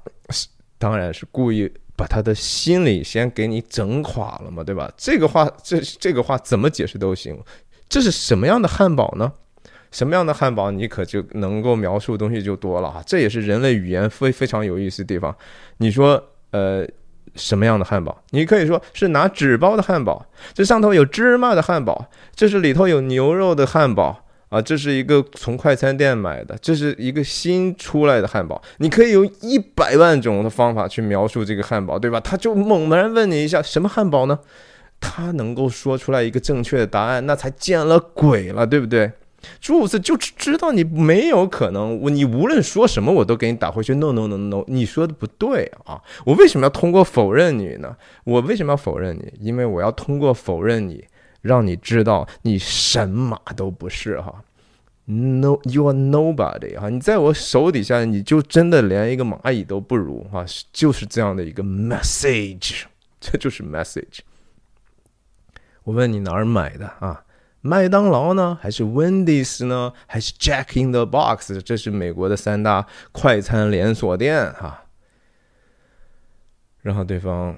[0.78, 4.92] 当然是故意把他的心理先给你整垮了嘛，对吧？
[4.98, 7.40] 这个话，这这个话怎么解释都行。
[7.88, 9.32] 这是什么样的汉堡呢？
[9.92, 13.04] 什么样的汉堡，你可就能够描述东西就多了哈。
[13.06, 15.36] 这也是人类语言非非常有意思的地方。
[15.78, 16.84] 你说，呃，
[17.36, 18.24] 什么样的汉堡？
[18.32, 20.26] 你可以说是拿纸包的汉堡，
[20.56, 24.26] 这上头有芝麻的汉堡，这是里头有牛肉的汉堡。
[24.52, 28.62] 啊，这是一个从快餐店买的，这是一个新出来的汉堡。
[28.80, 32.20] 你可以用一百万种的方法去描述这个汉堡，对吧？
[32.20, 34.38] 他就猛然问你一下，什么汉堡呢？
[35.00, 39.14] 他能够说出来一个正确的答案，那才见了鬼了，对不对？
[39.62, 43.96] 朱子就知道你没有可能，我你无论说什么，我都给你打回去。
[43.96, 46.02] No no no no，你说的不对啊！
[46.26, 47.96] 我为什么要通过否认你呢？
[48.26, 49.34] 我为什么要否认你？
[49.40, 51.06] 因为我要通过否认你。
[51.42, 54.44] 让你知道你什么都不是哈
[55.06, 62.84] ，no you are nobody 哈，你在我手底下你就真的连一个蚂蚁都不如哈，就是这样的一个 message，
[63.20, 64.20] 这就是 message。
[65.84, 67.26] 我问你哪儿买的啊？
[67.62, 71.62] 麦当劳呢，还是 Wendy's 呢，还是 Jack in the Box？
[71.64, 74.86] 这是美国的三大快餐连锁店哈。
[76.82, 77.58] 然后对方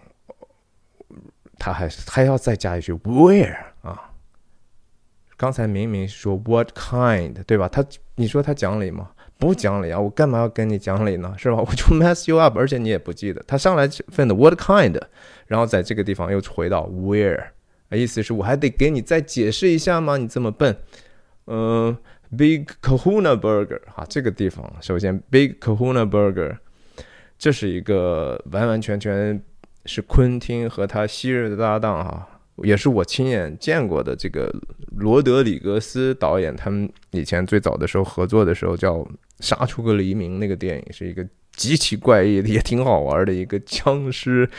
[1.58, 4.12] 他还还要再加一句 Where 啊？
[5.38, 7.68] 刚才明明说 What kind 对吧？
[7.68, 7.86] 他
[8.16, 9.12] 你说他讲理吗？
[9.39, 10.00] 不讲理啊！
[10.00, 11.34] 我干嘛要跟你讲理呢？
[11.38, 11.58] 是吧？
[11.66, 13.44] 我就 mess you up，而且你也不记得。
[13.46, 15.02] 他上来问的 What kind，
[15.48, 17.44] 然后在这个地方又回到 Where。
[17.92, 20.18] 意思是我还得给你再解释一下吗？
[20.18, 20.76] 你这么笨，
[21.46, 21.96] 嗯
[22.36, 26.58] ，Big Kahuna Burger 哈，这个地方首先 Big Kahuna Burger，
[27.38, 29.39] 这是一个完完全全
[29.86, 32.28] 是昆汀和他昔日的搭档哈，
[32.63, 34.54] 也是我亲眼见过的这个
[34.98, 38.96] 罗德里格斯导演，他们以前最早的时候合作的时候叫
[39.39, 44.50] 《杀出个黎明》那个电影，是一个极其怪异的也挺好玩的一个僵尸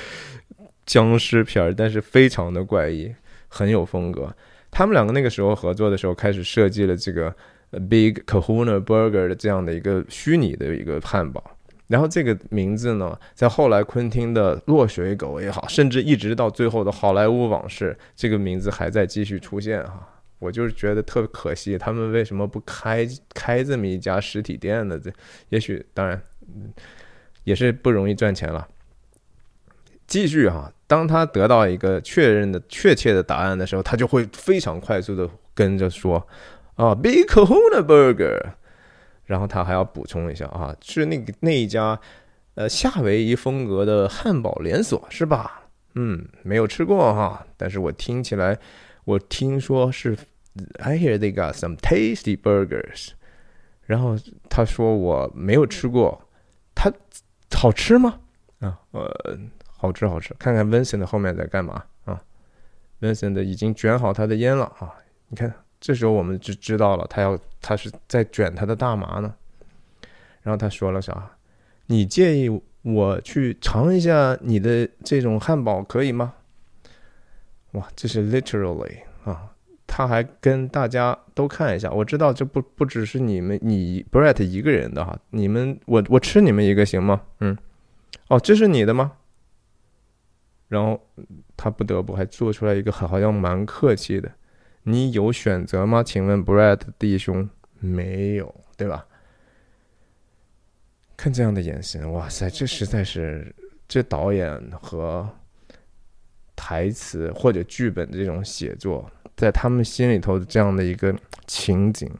[0.87, 3.15] 僵尸片儿，但是非常的怪异。
[3.57, 4.35] 很有风格。
[4.73, 7.33] 他们两个那个时候合作的时候，开始设计了这个
[7.89, 11.54] Big Kahuna Burger 的这样的一个虚拟的一个汉堡。
[11.95, 20.09] 然后这个名字呢，在后来昆汀的《落水狗》也好，甚至一直到最后的《好莱坞往事》，这个名字还在继续出现哈。
[20.41, 24.99] 我就是觉得特别可惜，他们为什么不开开这么一家实体店呢？
[24.99, 25.09] 这
[25.51, 26.21] 也许当然
[27.45, 28.67] 也是不容易赚钱了。
[30.09, 36.27] 继续哈，当他得到一个确认的确切的答案的时候，他就会非常快速的跟着说
[36.75, 38.55] ：“啊，Big Kahuna Burger。”
[39.25, 41.99] 然后他还要补充一下啊，是那个那一家
[42.55, 45.65] 呃夏威夷风格的汉堡连锁是吧？
[45.95, 48.59] 嗯，没有吃过哈，但是我听起来，
[49.05, 50.17] 我听说是
[50.79, 53.11] I hear they got some tasty burgers。
[53.87, 54.17] 然后
[54.49, 56.29] 他说我没有吃过，
[56.75, 56.93] 他
[57.53, 58.21] 好吃吗？
[58.61, 59.39] 啊，呃。
[59.77, 62.19] 好吃好吃，看看 Vincent 后面在干嘛啊
[63.03, 64.95] ？Vincent 已经卷好他的烟了啊！
[65.29, 65.53] 你看，
[65.85, 69.35] 这时候我们就知道了，他要他是在卷他的大麻呢。
[70.40, 71.31] 然后他说了啥？
[71.88, 72.49] 你介意
[72.81, 76.37] 我去尝一下你的这种汉堡可以吗？
[77.73, 79.53] 哇，这是 literally 啊！
[79.87, 81.90] 他还跟大家都看一下。
[81.90, 87.20] 我知道这不不只是你们你 Brett 一个人的哈，你们我我吃你们一个行吗？
[87.40, 87.55] 嗯，
[88.29, 89.12] 哦，这是你的吗？
[90.68, 90.99] 然后
[91.59, 94.33] 他不得不还做出来一个好像蛮客气的，
[94.85, 96.03] 你有选择吗？
[96.03, 97.49] 请问 Brad 弟兄
[97.81, 99.07] 没有，对吧？
[101.16, 103.55] 看这样的眼神，哇塞，这实在是
[103.88, 105.29] 这导演和
[106.55, 111.14] 台词或者剧本这种写作，在他们心里头的这样的一个
[111.47, 112.11] 情景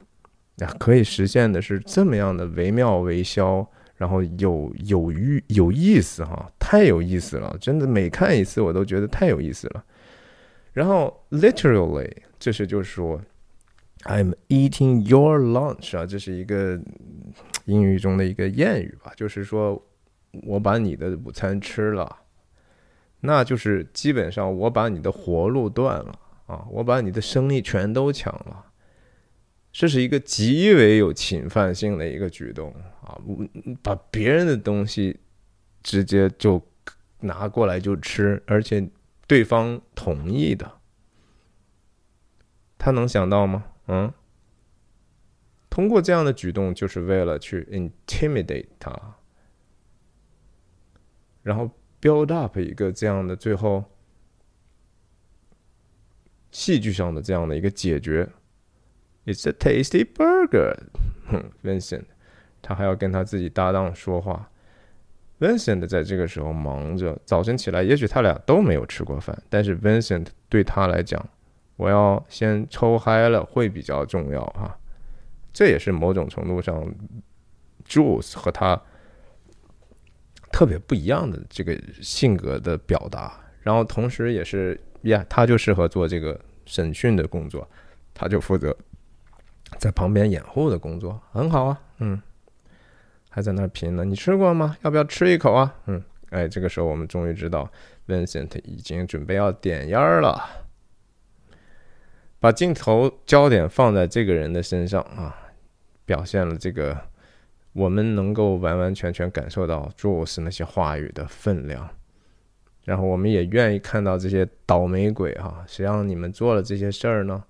[0.59, 3.66] 啊，可以实现的是这么样的惟妙惟肖。
[3.96, 9.85] 然后有有欲有意思哈，太有意思了，真的每看一次我都觉得太有意思了。
[10.72, 12.12] 然后 literally
[12.44, 13.18] 这是就是说
[14.02, 16.78] ，I'm eating your lunch 啊，这是一个
[17.64, 19.83] 英语中的一个谚语吧，就是说
[20.42, 22.18] 我把你的午餐吃了，
[23.20, 28.66] 那就是基本上我把你的活路断了啊，我把你的生意全都抢了。
[29.72, 33.18] 这是一个极为有侵犯性的一个举动啊！
[33.83, 35.18] 把别人的东西
[35.83, 36.62] 直接就
[37.20, 38.87] 拿过来就吃，而且
[39.26, 40.70] 对方同意的，
[42.85, 43.64] 他能想到吗？
[43.87, 44.12] 嗯，
[45.70, 49.16] 通过这样的举动就是为了去 intimidate 他，
[51.42, 53.85] 然后 build up 一个这样的最后
[56.51, 58.29] 戏剧上的这样的一个解决。
[59.25, 60.77] It's a tasty burger，
[61.29, 62.05] 哼， Vincent，
[62.61, 64.51] 他还要跟他自己搭档说话。
[65.40, 71.27] Vincent 在这个时候忙着，早晨起来，也许他俩都没有吃过饭，但是 Vincent 对他来讲，
[71.77, 74.79] 我要先抽嗨了会比较重要哈。
[75.53, 76.85] 这也是某种程度上
[77.87, 78.81] ，Jules 和他
[80.51, 83.41] 特别不一样的这个性格的表达。
[83.63, 87.69] 然后同时也是，呀，他就适合做这个审讯的工作，
[88.13, 88.77] 他就负责。
[89.79, 92.21] 在旁边掩护的工作很好啊，嗯，
[93.29, 94.05] 还在那儿拼呢。
[94.05, 94.77] 你吃过吗？
[94.83, 95.75] 要不要吃一口啊？
[95.87, 97.69] 嗯，哎，这个时候我们终于知道
[98.07, 100.41] ，Vincent 已经准备要点烟了。
[102.44, 105.35] 把镜头焦点放在这个人的身上啊，
[106.04, 106.94] 表现了这个
[107.72, 111.88] 我们能够完完全全感受到 Jules 那些话语的分量，
[112.84, 117.42] 然后我们也愿意看到这些倒霉鬼哈，谁让你们做了这些事儿呢？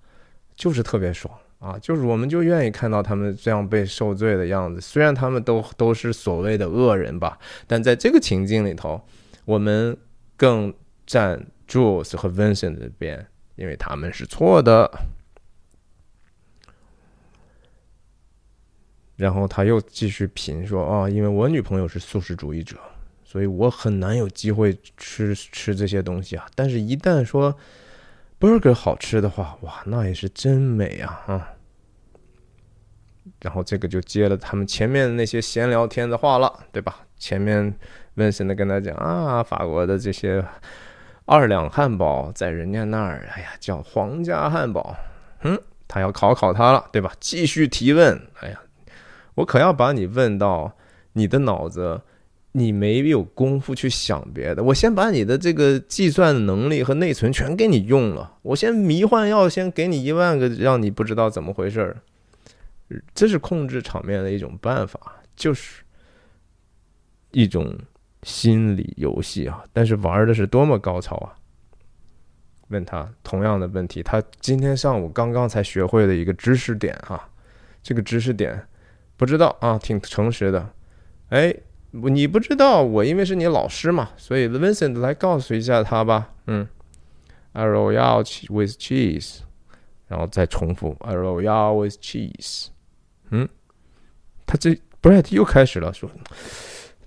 [0.55, 1.37] 就是特别爽。
[1.59, 7.37] 啊，就是我们就愿意看到他们这样被受罪的样子，虽然他们都都是所谓的恶人吧，
[7.67, 9.01] 但在这个情境里头，
[9.43, 9.97] 我们
[10.37, 10.73] 更
[11.05, 14.91] 站 Jules 和 Vincent 这边，因为他们是错的，
[19.15, 22.77] 然后他又继续贫说：‘啊，因为我女朋友是素食主义者，
[23.23, 27.57] 所以我很难有机会吃吃这些东西啊。’但是，一旦说
[28.39, 31.23] burger 好吃的话，哇，那也是真美啊。
[31.27, 31.53] 啊，
[33.41, 37.07] 然后这个就接了他们前面那些闲聊天的话了，对吧？
[37.17, 37.73] 前面
[38.15, 40.45] 温森的跟他讲：‘啊，法国的这些……’
[41.25, 44.95] 二两汉堡在人家那儿，哎呀，叫皇家汉堡。
[45.41, 47.11] 嗯，他要考考他了，对吧？
[47.19, 48.61] 继续提问，哎呀。
[49.35, 50.77] 我可要把你问到
[51.11, 52.01] 你的脑子，
[52.53, 54.63] 你没有功夫去想别的。
[54.63, 58.37] 我先把你的这个计算能力和内存全给你用了。
[58.43, 61.97] 我先迷幻药，先给你一万个，让你不知道怎么回事儿。
[63.13, 64.99] 这是控制场面的一种办法，
[65.35, 65.83] 就是
[67.31, 67.77] 一种
[68.25, 69.63] 心理游戏啊。
[69.71, 71.35] 但是玩的是多么高超啊！
[72.69, 77.29] 问他同样的问题，他今天上午刚刚才学会的一个知识点啊，
[77.83, 78.67] 这个知识点。
[79.15, 80.73] 不知道啊，挺诚实的。
[81.29, 81.55] 哎，
[81.91, 86.33] 你不知道我，因为是你老师嘛，所以 Vincent 来告诉一下他吧。
[86.47, 86.67] 嗯
[87.53, 88.17] ，a royal
[88.49, 89.41] with cheese，
[90.07, 92.69] 然后再重复 a royal with cheese。
[93.29, 93.47] 嗯，
[94.45, 96.09] 他这 Brett 又开始了，说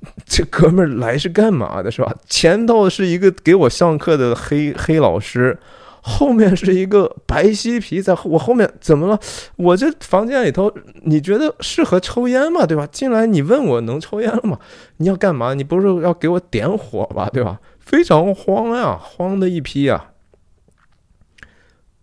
[0.27, 2.15] 这哥们儿来是干嘛的，是吧？
[2.29, 5.59] 前头是一个给我上课的黑黑老师。
[6.01, 9.19] 后面是一个白嬉皮，在我后面怎么了？
[9.57, 10.73] 我这房间里头，
[11.03, 12.65] 你觉得适合抽烟吗？
[12.65, 12.87] 对吧？
[12.87, 14.59] 进来你问我能抽烟了吗？
[14.99, 15.53] 你要干嘛？
[15.53, 17.29] 你不是要给我点火吧？
[17.31, 17.61] 对吧？
[17.79, 20.13] 非常慌呀，慌的一批呀。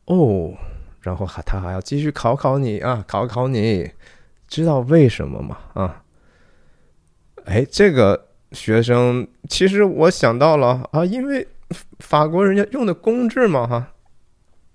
[0.05, 0.53] 哦，
[1.01, 3.89] 然后还他还要继续考考你啊，考考你，
[4.47, 5.57] 知道为什么吗？
[5.73, 6.03] 啊？
[7.55, 11.47] 哎，这个学生其实我想到了啊，因为
[11.99, 13.93] 法国人家用的公制嘛，哈。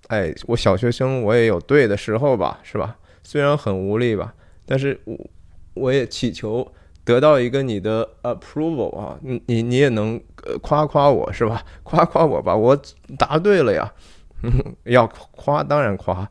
[0.07, 2.97] 哎，我小学生我也有对的时候吧，是吧？
[3.21, 4.33] 虽然很无力吧，
[4.65, 5.15] 但是我
[5.75, 6.67] 我也祈求
[7.05, 10.19] 得到一个你的 approval 啊，你你你也能
[10.63, 11.63] 夸夸我是吧？
[11.83, 12.75] 夸夸我吧，我
[13.15, 13.93] 答对了呀！
[14.85, 16.27] 要夸当然夸，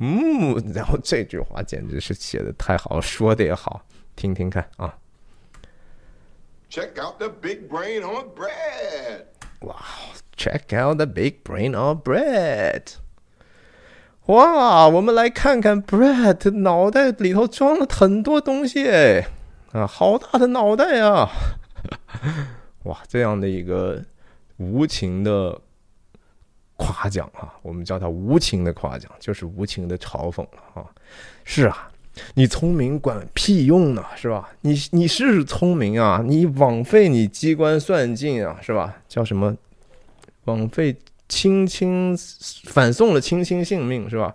[0.00, 3.80] 嗯，然后这句话简直是写的太好，说的也好，
[4.14, 4.94] 听听看啊。
[6.74, 9.26] Check out the big brain on bread.
[9.60, 9.76] Wow,
[10.36, 12.96] check out the big brain on bread.
[14.26, 19.24] 哇，我们来看看 Brett 脑袋里头装了很多东西哎，
[19.70, 21.28] 啊，好大的脑袋呀！
[22.82, 24.02] 哇，这样的一个
[24.56, 25.56] 无情的
[26.74, 30.90] 夸奖啊，我们叫它无情的夸奖，就是无情的嘲讽了啊！
[31.44, 31.88] 是啊，
[32.34, 34.50] 你聪明管屁用呢，是吧？
[34.62, 38.96] 你你是聪明啊，你枉费你机关算尽啊，是吧？
[39.08, 39.56] 叫什么？
[40.44, 40.96] 枉费。
[41.26, 42.14] 青青
[42.64, 44.34] 反送了青青性命是吧？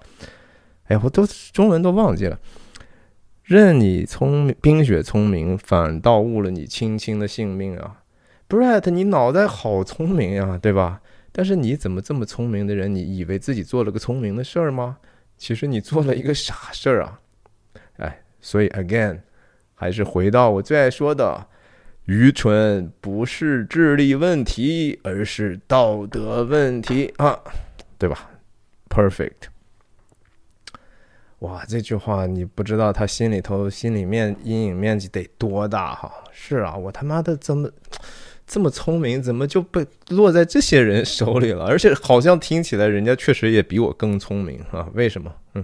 [0.87, 2.37] 哎，我都中文都忘记了。
[3.43, 8.01] 任你聪明，冰雪聪明，反倒误了你青青的性命啊
[8.49, 10.99] ！Brett，你脑袋好聪明呀，对吧？
[11.31, 14.97] 但是你怎么这么聪明的人，你以为自己做了个聪明的事儿吗？
[15.37, 17.19] 其实你做了一个傻事儿啊！
[18.41, 19.19] 所以 again，
[19.75, 21.47] 还是回到我最爱说的。
[22.05, 27.39] 愚蠢不是智力问题，而是道德问题啊，
[27.99, 28.31] 对吧
[28.89, 29.49] ？Perfect。
[31.39, 36.11] 哇，这句话你不知道他心里头心里面阴影面积得多大哈？
[36.31, 37.69] 是啊，我他妈的怎么
[38.47, 41.67] 这么聪明，怎么就被落在这些人手里了？
[41.67, 44.89] 而且好像听起来人家确实也比我更聪明啊？
[44.95, 45.31] 为什么？
[45.53, 45.63] 嗯，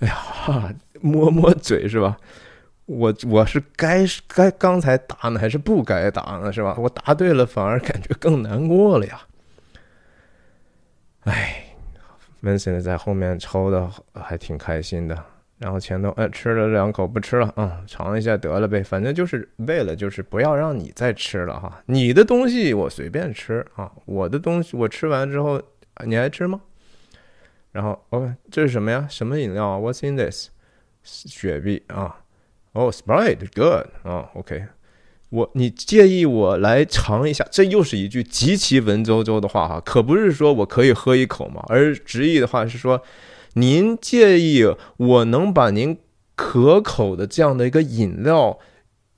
[0.00, 2.16] 哎呀，摸摸嘴是吧？
[2.86, 6.52] 我我是该该刚才答呢，还是不该答呢？
[6.52, 6.74] 是吧？
[6.78, 9.20] 我答对了，反而感觉更难过了呀。
[11.24, 11.76] 哎
[12.42, 15.16] ，Vincent 在后面抽的还挺开心的，
[15.58, 21.80] 然后前头哎吃了两口不吃了啊，尝一下得了呗，反正就是为了就是不要让你再吃了哈。
[21.86, 25.62] 你的东西我随便吃啊，我的东西我吃完之后
[26.04, 26.60] 你爱吃吗？
[27.70, 29.06] 然后 OK，这是什么呀？
[29.08, 30.48] 什么饮料啊？What's in this？
[31.02, 32.16] 雪碧啊。
[32.72, 34.64] 哦，Sprite，good 啊，OK，
[35.28, 37.46] 我你介意我来尝一下？
[37.50, 43.02] 这又是一句极其文绉绉的话哈，可不是说我可以喝一口嘛，而直译的话是说，
[43.56, 44.64] 您介意
[44.96, 45.98] 我能把您
[46.34, 48.58] 可口的这样的一个饮料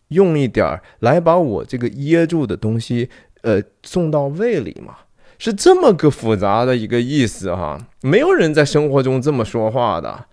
[0.09, 3.09] 用一点儿来把我这个噎住的东西
[3.43, 4.97] 呃送到胃里吗？
[5.39, 10.27] 是这么个复杂的一个意思哈，没有人在生活中这么说话的。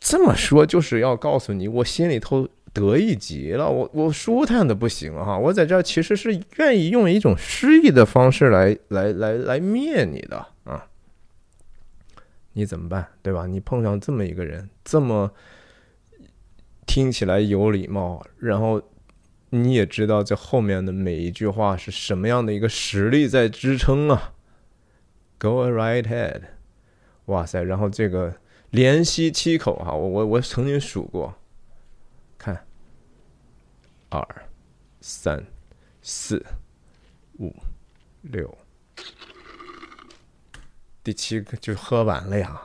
[0.00, 10.86] 这么说就是要告诉你，我心里头得意极了，我我舒坦的不行哈，我在这儿其实是愿意用一种诗意的方式来来来来灭你的啊，
[12.54, 13.46] 你怎么办，对吧？
[13.46, 15.30] 你碰上这么一个人，这么
[16.86, 18.82] 听起来有礼貌，然后
[19.50, 24.32] 你也知道这后面的每一句话是什么样的一个实力在支撑啊。
[25.38, 26.42] Go right ahead，
[27.26, 27.62] 哇塞！
[27.62, 28.34] 然后这个
[28.74, 31.32] 连吸七口哈，我我我曾经数过，
[32.36, 32.66] 看，
[34.08, 34.48] 二、
[35.00, 35.46] 三、
[36.02, 36.44] 四、
[37.38, 37.54] 五、
[38.22, 38.58] 六，
[41.04, 42.60] 第七个就喝完了呀。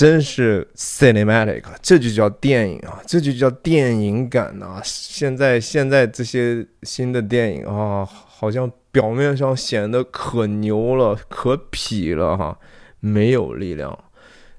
[0.00, 4.80] 真是 cinematic，这就叫电影啊，这就叫电影感呐！
[4.82, 12.58] 现在现在这些新的电影啊，好像表面上显得可牛了、可痞了哈，
[13.00, 14.06] 没有力量。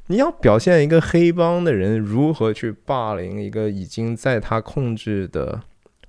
[0.05, 5.59] 你要表现一个黑帮的人如何去霸凌一个已经在他控制的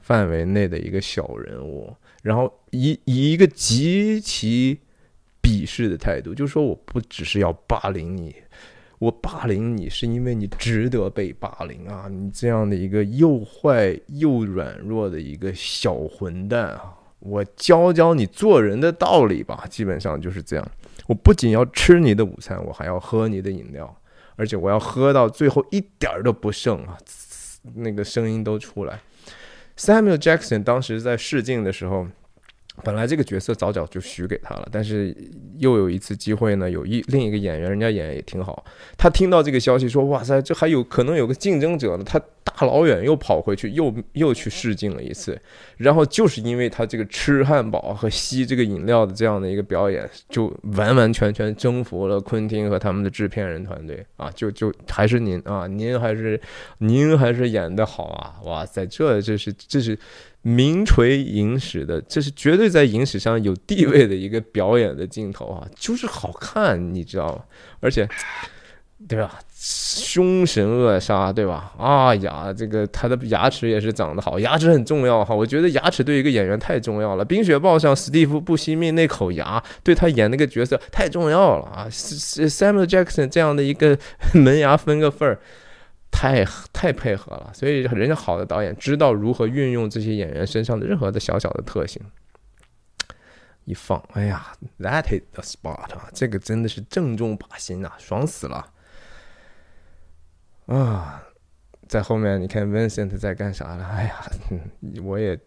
[0.00, 4.78] 范围内的一个小人物，然后以以一个极其
[5.40, 8.34] 鄙视的态度，就说我不只是要霸凌你。
[9.02, 12.06] 我霸凌你是因为你值得被霸凌啊！
[12.08, 16.94] 你这样的一个又坏又软弱的一个小混蛋啊！
[17.18, 19.64] 我教教你做人的道理吧。
[19.68, 20.64] 基本上就是这样。
[21.08, 23.92] 我不仅要吃你的午餐，我还要喝你的饮料，
[24.36, 26.96] 而且我要喝到最后一点儿都不剩啊！
[27.74, 29.00] 那个声音都出来。
[29.76, 32.06] Samuel Jackson 当时在试镜的时候。
[32.82, 35.14] 本来这个角色早早就许给他了，但是
[35.58, 38.64] 又有一次机会呢，有一另一个演员，人家演也挺好。
[38.96, 45.38] 他听到这个消息说：“哇塞，这还有可能有个竞争者呢。”他大老远又跑回去，又 又去试镜了一次。
[45.76, 50.46] 然后就是因为他这个吃汉堡和吸这个饮料的这样的一个表演，就
[50.76, 54.30] 完完全全征服了昆汀和他们的制片人团队啊！
[54.34, 56.40] 就就还是您啊，您还是
[56.78, 58.40] 您还是演的好啊！
[58.44, 59.98] 哇塞，这这是这是。
[60.42, 67.42] 名垂影史的，这是绝对在影史上有地位的一个表演的镜头啊， 就是好看，你知道吗？
[67.80, 68.08] 而且，
[69.08, 69.38] 对吧？
[69.54, 71.72] 凶神恶煞，对吧？
[71.78, 75.32] 啊呀，这个他的牙齿也是长得好，牙齿很重要哈。
[75.32, 77.24] 我觉得牙齿对一个演员太重要了。
[77.26, 81.86] 《冰雪暴》上史蒂夫·不惜命那口牙对他演那个角色太重要了啊。
[81.88, 83.96] Samuel Jackson 这样的一个
[84.34, 85.38] 门牙分个份儿。
[86.12, 92.00] 太太配合了，所以人家好的导演知道如何运用这些演员身上的任何的小小的特性，
[93.64, 98.72] 一放，哎呀，That is the spot 啊，这个真的是正中靶心啊，爽死了
[100.66, 101.24] 啊！
[101.88, 103.84] 在后面你看 Vincent 在干啥了？
[103.84, 104.22] 哎呀，
[105.02, 105.38] 我也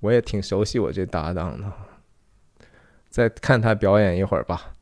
[0.00, 1.70] 我也挺熟悉我这搭档的，
[3.10, 4.72] 再看他表演一会儿吧。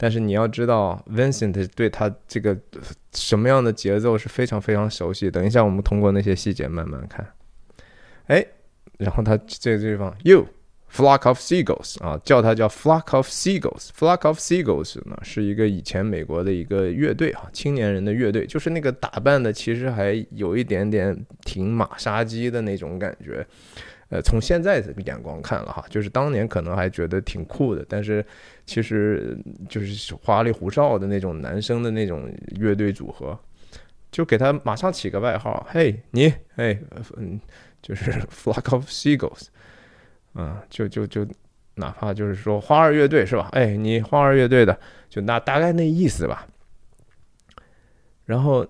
[0.00, 2.56] 但是你要知道，Vincent 对他这个
[3.12, 5.28] 什么样的节奏是非常非常熟悉。
[5.28, 7.26] 等一下，我们通过那些细节慢慢看。
[8.28, 8.46] 哎，
[8.96, 10.46] 然后他这个地方，You
[10.88, 13.88] flock of seagulls 啊，叫他叫 flock of seagulls。
[13.88, 23.44] flock of seagulls 呢，是一个以前美国的一个乐队啊，青年人的乐队，就是那个打扮的其实还有一点点挺马杀鸡的那种感觉。
[24.10, 28.24] 呃，从现在的眼光看了哈，就是当年可能还觉得挺酷的，但是
[28.64, 29.36] 其实
[29.68, 32.26] 就是花里胡哨的那种男生的那种
[32.58, 33.38] 乐队组合，
[34.10, 36.78] 就给他马上起个外号，嘿，你，嘿，
[37.18, 37.38] 嗯，
[37.82, 39.48] 就是 flock of seagulls，
[40.32, 41.26] 啊，就就就
[41.74, 43.50] 哪怕就是说花儿乐队是吧？
[43.52, 44.78] 哎，你花儿乐队的，
[45.10, 46.46] 就那大概那意思吧。
[48.24, 48.66] 然后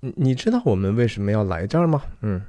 [0.00, 2.02] 你你知道我们为什么要来这儿吗？
[2.20, 2.42] 嗯。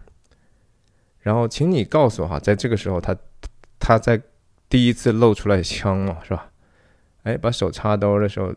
[1.26, 3.18] 然后，请你告诉我哈，在这个时候，他
[3.80, 4.22] 他在
[4.70, 6.52] 第一次露出来枪嘛，是吧？
[7.24, 8.54] 哎，把手插兜的时候，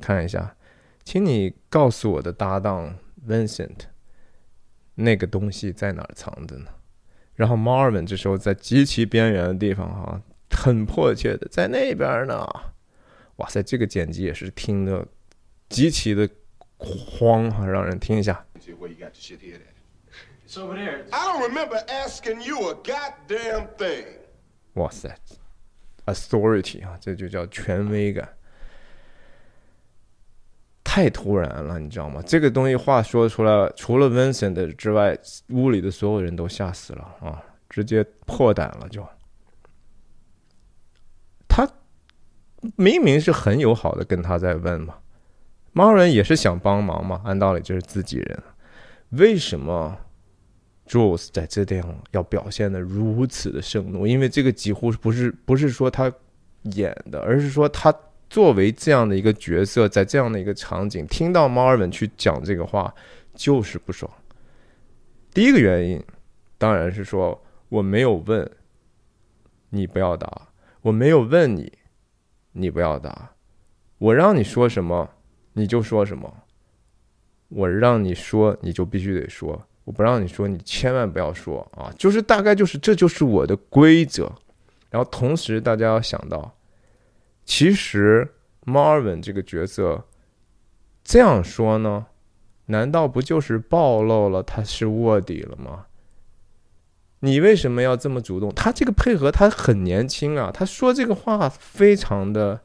[0.00, 0.54] 看一下，
[1.02, 2.94] 请你告诉我的搭档
[3.26, 3.88] Vincent，
[4.94, 6.66] 那个东西在哪儿藏着呢？
[7.34, 12.46] 然后 Marvin 这时候在极其边缘的地方哈，很迫切的在那边呢。
[13.38, 15.04] 哇塞，这个剪辑也是听的
[15.68, 16.30] 极其的
[16.78, 18.46] 慌哈，让人听一下。
[20.52, 24.04] I don't remember asking you a goddamn thing.
[24.74, 25.16] 哇塞
[26.06, 28.28] ，authority 啊，这就叫权威感，
[30.82, 32.20] 太突然了，你知道吗？
[32.26, 35.16] 这个东西话说出来，除了 Vincent 之外，
[35.50, 39.06] 屋里的所有人都吓死了啊，直接破胆了就。
[41.46, 41.68] 他
[42.76, 44.98] 明明是很友好的跟他在问嘛，
[45.72, 48.42] 猫人也是想帮忙嘛，按道理就是自己人，
[49.10, 49.96] 为什么
[50.90, 56.12] ？Jules 在这地方要表现的如此的盛怒，因为这个几乎不是不是说他
[56.74, 57.94] 演的，而是说他
[58.28, 62.92] 作为这样的一个角色，在这样的一个场景，听到 Marvin 去讲这个话，
[63.34, 64.10] 就是不爽。
[65.32, 66.02] 第一个原因
[66.58, 68.50] 当然是说我没有问
[69.68, 70.48] 你不要打，
[70.82, 71.72] 我没有问你
[72.50, 73.30] 你不要打，
[73.98, 75.08] 我让你说什么
[75.52, 76.42] 你就说什么。
[77.52, 79.60] 我让你说，你就必须得说；
[79.90, 81.90] 我不让你说，你千万不要说啊！
[81.98, 84.30] 就是大概就是这就是我的规则。
[84.88, 86.54] 然后同时，大家要想到，
[87.44, 88.32] 其实
[88.64, 90.04] Marvin 这个角色
[91.02, 92.06] 这样说呢，
[92.66, 95.86] 难道不就是暴露了他是卧底了吗？
[97.18, 98.54] 你为什么要这么主动？
[98.54, 102.60] 他这个配合，他很年轻啊，他说这个话非常的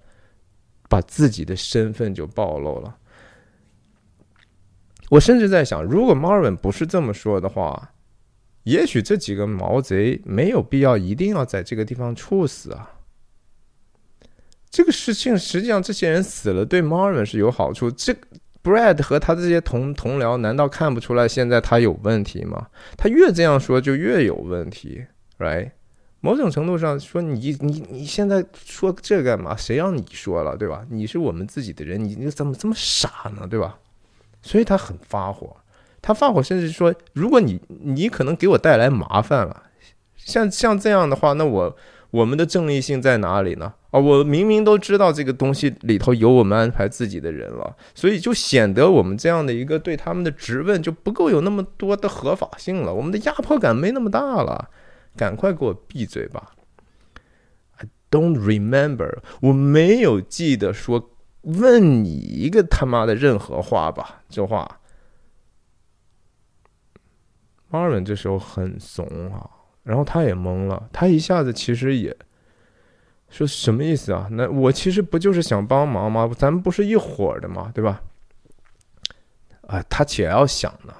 [0.88, 2.98] 把自己的身份就暴露了。
[5.10, 7.92] 我甚至在想，如果 Marvin 不是这么说的话，
[8.64, 12.92] 也许这几个毛贼没有必要一定要在这个地方处死啊。
[14.70, 17.90] 这个事情实际上，这些人死了对 Marvin 是有好处。
[17.92, 18.14] 这
[18.64, 22.68] Brad 和他这些同同僚难道看不出来现在他有问题吗？
[22.98, 25.06] 他越这样说就越有问题
[25.38, 25.72] ，right？
[26.20, 29.56] 某种程度上说，你你你现在说这干嘛？
[29.56, 30.84] 谁让你说了，对吧？
[30.90, 33.78] 你是我们自己的人，你你怎么这么傻呢，对吧？
[34.46, 35.58] 所以他很发火，
[36.04, 39.64] 他发火，甚至说，如果你你可能给我带来麻烦了，
[40.16, 41.76] 像像这样的话，那我
[42.12, 43.74] 我们的正义性在哪里呢？
[43.90, 54.70] 啊，我明明都知道这个东西里头有我们安排自己的人了，所以就显得我们这样的一个对他们的质问就不够有那么多的合法性了，我们的压迫感没那么大了，
[55.18, 56.52] 赶快给我闭嘴吧
[57.78, 61.10] ！I don't remember，我没有记得说。
[61.46, 64.80] 问你一个他妈的任何话吧，这话
[67.72, 69.50] ，Marvin 这时候很怂啊，
[69.84, 72.16] 然后他也懵了，他一下子其实也
[73.30, 74.28] 说什么意思啊？
[74.32, 76.30] 那我其实不就是想帮忙吗？
[76.36, 77.72] 咱们不是一伙的吗？
[77.74, 78.02] 对吧？
[79.68, 80.94] 啊，他且要想呢，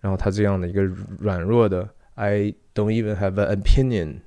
[0.00, 0.82] 然后他这样的一个
[1.18, 4.20] 软弱的 I don't even have an opinion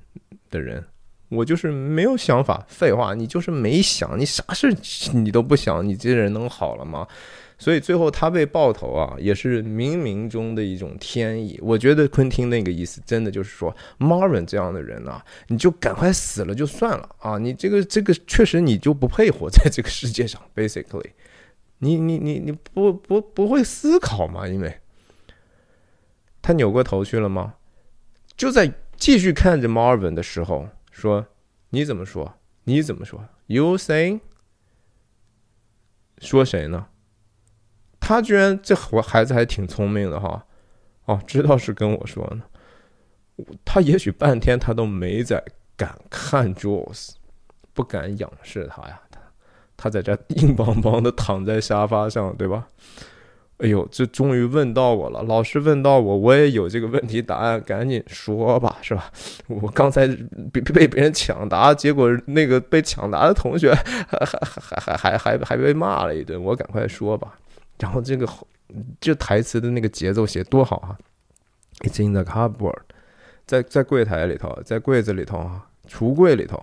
[0.48, 0.84] 的人。
[1.30, 4.76] 我就是没有想法，废话，你就是没想，你啥事
[5.14, 7.06] 你都不想，你这人能好了吗？
[7.56, 11.58] 所以最后他被爆头啊，也是冥冥中的一种天意。
[11.62, 17.38] 我觉得昆汀那个意思，真的就是说，Marvin 这样的人啊，你就赶快死了就算了啊！
[17.38, 21.10] 你这个这个确实你就不配活在这个世界上，basically，
[21.78, 24.48] 你你你你不不不会思考吗？
[24.48, 24.74] 因为
[26.40, 27.54] 他扭过头去了吗？
[28.36, 30.66] 就在继续看着 Marvin 的时候。
[30.90, 31.26] 说
[31.70, 32.34] 你怎么说？
[32.64, 34.20] 你怎么说？You say？
[36.18, 36.88] 说谁呢？
[37.98, 40.46] 他居然这我孩子还挺聪明的哈，
[41.04, 42.42] 哦，知道是跟我说呢。
[43.64, 45.42] 他也许半天他都没在
[45.76, 47.14] 敢看 Jules，
[47.72, 49.00] 不敢仰视他呀。
[49.10, 49.20] 他
[49.76, 52.68] 他在这硬邦邦的躺在沙发上，对吧？
[53.62, 55.22] 哎呦，这终于问到我了！
[55.24, 59.12] 老师问到我，我也有这个问题答案，赶紧说吧，是吧？
[59.48, 60.06] 我刚才
[60.52, 67.38] 被被别人抢答，结果那个被抢答的同学 还还还还还还还被骂了一顿，我赶快说吧。
[67.78, 68.26] 然后这个
[69.00, 70.96] 这台词的那个节奏写多好啊
[71.80, 72.80] ！It's in the cupboard，
[73.46, 76.62] 在在柜台里头，在柜子里头啊，橱柜里头。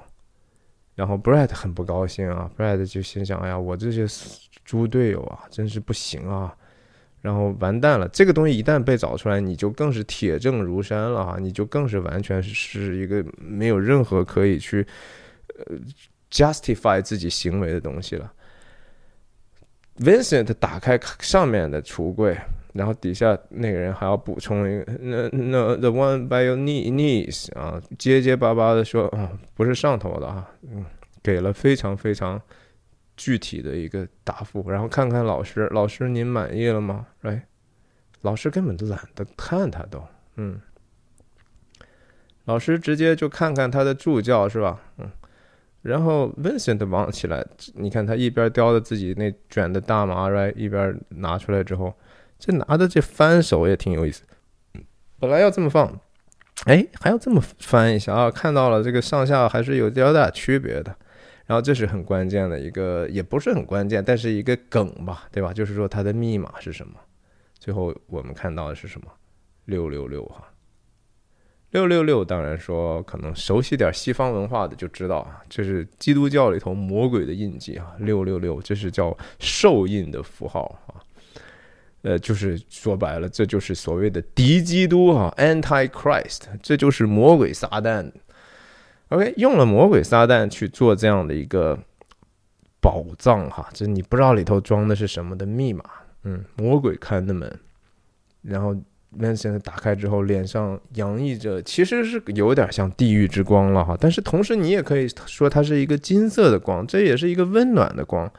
[0.96, 4.08] 然后 Brad 很不高兴啊，Brad 就心想：哎呀，我这些
[4.66, 6.56] 猪队友啊，真是不行啊！
[7.22, 14.86] 然后完蛋了，这个东西一旦被找出来，你就更是铁证如山了哈，你就更是完全是一个没有任何可以去
[15.66, 15.76] 呃
[16.32, 18.32] justify 自己行为的东西了。
[19.98, 22.38] Vincent 打开上面的橱柜，
[22.74, 30.86] 然后底下那个人还要补充一个，那那 the one by your knees 啊，结结巴巴的说啊，不是上头的啊，嗯，
[31.24, 32.40] 给了非常非常。
[33.18, 37.08] 具体的一个答复，然后看看老师，老师您满意了吗？
[37.24, 37.48] 哎，
[38.22, 40.62] 老师根本都懒得看他都，嗯，
[42.46, 44.80] 老师直接就看看他的助教是吧？
[45.00, 45.10] 嗯，
[45.82, 47.44] 然后 Vincent 忙起来，
[47.74, 51.94] 你看他一边叼着自己那卷的大麻，right，一边拿出来之后，
[52.38, 54.22] 这拿的这翻手也挺有意思，
[55.20, 56.00] 本来要这么放，
[56.66, 58.30] 哎，还要这么翻一下啊？
[58.30, 60.96] 看到了这个上下还是有点大区别的。
[61.48, 65.54] 然后这是很关键的一个，也不是很关键，但是一个梗吧，对吧？
[65.54, 66.94] 就是说它的密码是什么？
[67.58, 69.08] 最后我们看到的是什么？
[69.64, 70.44] 六六六哈，
[71.72, 72.26] 六六六。
[72.26, 81.00] 当然说，可能熟悉点西方文化的就知道啊，这是基督教里头魔鬼的印记啊，六六六，这是叫兽印的符号啊。
[82.02, 88.12] 呃，就是说白了，这就是所谓的敌基督啊，Antichrist，这就是魔鬼撒旦。
[89.10, 91.80] OK，用了魔鬼撒旦去做这样的一个
[92.82, 95.84] 宝藏哈，这你不知道里头装的是什么的密码。
[96.24, 97.50] 嗯，魔鬼看的门，
[98.42, 98.76] 然后
[99.18, 103.96] Vincent 打开之后，脸上洋溢着，其实是有点像地狱之光了哈。
[103.98, 108.30] 但是同时你也可以说它是一个金色的光，这也是一个温暖的光，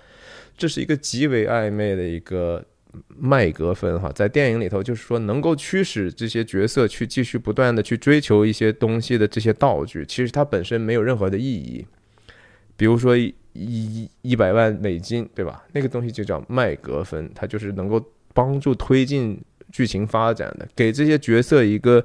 [0.58, 2.62] 这是一个极为暧昧的一个
[3.16, 11.86] 麦格芬哈，在电影里头就是说能够驱使这些角色去继续不断的去追求一些东西的这些道具，其实它本身没有任何的意义。
[12.76, 15.64] 比如说一一百万美金，对吧？
[15.72, 18.00] 那个东西就叫麦格芬，它就是能够
[18.32, 19.38] 帮助推进
[19.72, 22.04] 剧情发展的，给这些角色一个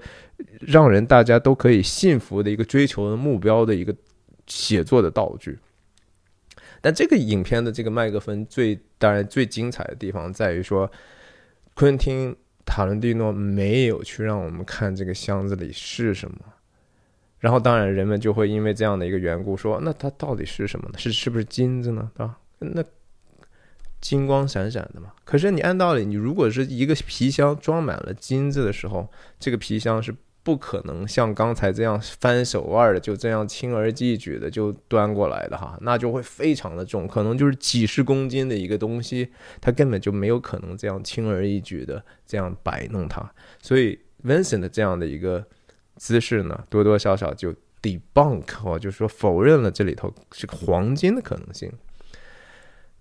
[0.59, 3.95] 让人大家都可以信服的一个追求的目标的一个
[4.47, 5.57] 写作的道具。
[6.83, 10.91] 但这个影片的这个麦克风最当然最精彩的地方在于说，
[11.75, 16.39] 昆汀塔伦蒂诺没有去让我们看这个箱子里是什么，
[17.39, 20.95] 然后当然人们就会因为这样的一个缘故说，那它到底是什么呢？
[20.97, 22.11] 是是不是金子呢？
[22.17, 22.83] 啊，那
[24.01, 25.13] 金光闪闪的嘛。
[25.23, 29.09] 可是你按道理，你如果是一个皮箱装满了金子的时候，
[29.39, 30.13] 这个皮箱是。
[30.43, 39.31] 不可能像刚才这样翻手腕的，就这样轻而易举的就端过来的哈，那就会非常的重，可能就是几十公斤的一个东西，
[39.61, 43.33] 他根本就没有可能这样轻而易举的这样摆弄它。
[43.61, 45.45] 所以 Vincent 这样的一个
[45.95, 51.71] 姿势呢，多多少少就 debunk 哦，就说否认了这里头是个黄金的可能性。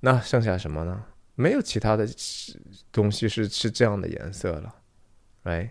[0.00, 1.04] 那剩下什么呢？
[1.34, 2.06] 没有其他的
[2.92, 4.74] 东西是是这样的颜色了
[5.44, 5.70] ，right？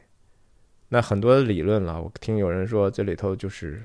[0.94, 3.82] 那很多理论了，我听有人说这里头就是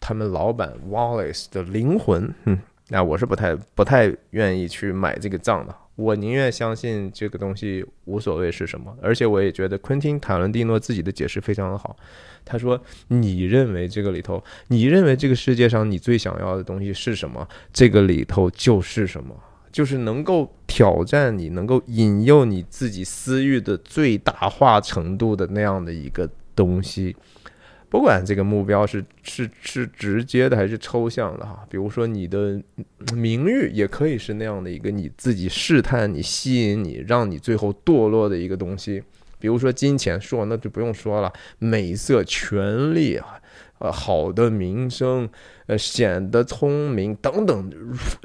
[0.00, 11.96] 他们老板 Wallace 的灵魂，嗯，那我是不太不太愿意去买这个账的，我宁愿相信这个东西无所谓是什么，而且我也觉得昆汀塔伦蒂诺自己的解释非常的好，
[12.44, 19.32] 他说你认为这个里头，你认为这个世界上你最想要的东西是什么，这个里头就是什么。
[19.70, 26.28] 就是能够挑战你，能够引诱你自己私欲的最大化程度的那样的一个
[26.58, 27.14] 东西，
[27.88, 32.60] 不管这个目标是是是直接的还是抽象的哈，比如说你的
[33.14, 39.02] 名誉也可以是那样的一个你自己试探你、吸引你、让你最后堕落的一个东西，
[39.38, 43.40] 比如说金钱，说那就不用说了，美色、权力啊，
[43.78, 45.30] 呃，好的名声。
[45.68, 47.70] 呃，显得聪明等等，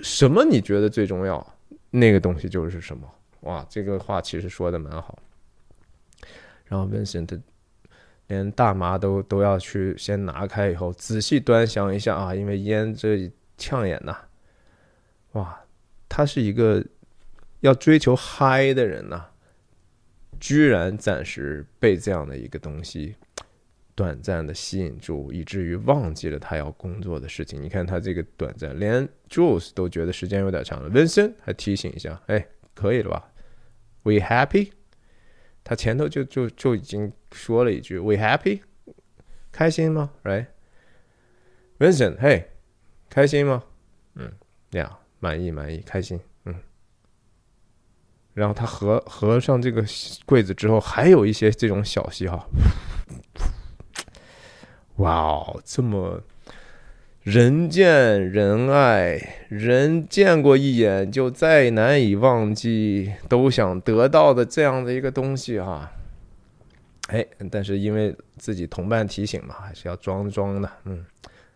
[0.01, 1.45] 什么你觉得最重要？
[1.91, 3.05] 那个东西就是什么？
[3.41, 5.19] 哇，这个话其实说的蛮好。
[6.69, 7.41] 然后 Vincent
[8.27, 14.17] 连大麻都都要去先拿开以后，仔细端详一下啊，因为烟这呛眼呐。
[15.33, 15.61] 哇，
[16.07, 16.85] 他是一个
[17.61, 19.25] 要追求嗨的人呐，
[20.39, 23.15] 居然暂时被这样的一个东西。
[23.95, 27.61] 短暂的吸引住，以至于忘记了他要工作的事情。
[27.61, 30.89] 你看他这个短暂，连 Jules 都觉得时间有点长了。
[30.89, 32.43] Vincent 还提醒一下：“哎，
[32.73, 33.31] 可以了吧
[34.01, 34.71] ？We happy？”
[35.63, 38.61] 他前头就就就已经说了一句：“We happy？”
[39.51, 42.49] 开心吗？Right？Vincent，嘿，
[43.09, 43.63] 开心吗？
[44.15, 44.31] 嗯，
[44.71, 46.19] 呀，满意，满意，开心。
[46.45, 46.55] 嗯。
[48.33, 49.83] 然后他合合上这个
[50.25, 52.45] 柜子之后，还有一些这种小戏哈。
[54.97, 56.21] 哇哦，这么
[57.21, 65.91] 人见人爱，人见过一眼就再难以忘记，都想得到的这样的一个东西哈。
[67.09, 71.05] 哎，但是因为自己同伴提醒嘛，还是要装装的，嗯，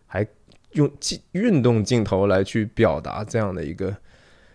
[0.06, 0.26] 还
[0.72, 3.96] 用镜运动镜头来去表达这样的一个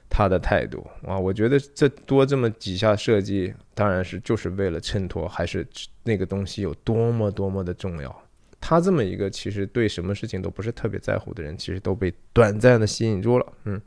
[0.07, 1.17] 他的态度啊。
[1.17, 5.67] 我觉得这多这么几下设计，当然是就是为了衬托，还是
[6.03, 8.23] 那个东西有多么多么的重要。
[8.61, 13.53] 他这么一个其实对什么事情都不是特别在乎的人，其实都被短暂的吸引住了。
[13.65, 13.81] 嗯，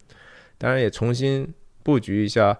[0.58, 1.50] 当然也重新
[1.82, 2.58] 布局一下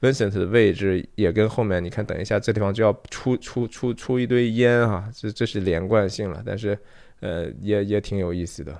[0.00, 6.42] Vincent 的位置，也跟后面你看，等一下这地方就要出出出出一堆烟哈，这这是连贯性了。
[6.44, 6.78] 但是
[7.20, 8.76] 呃，也也挺有意思的。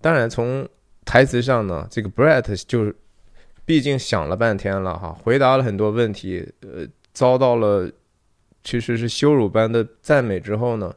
[0.00, 0.68] 当然从
[1.04, 2.94] 台词上呢，这个 Brett 就是
[3.64, 7.90] 毕竟想了半天了哈，回答了很多问题，呃，遭到了。
[8.62, 10.94] 其实是羞辱般的赞美之后呢，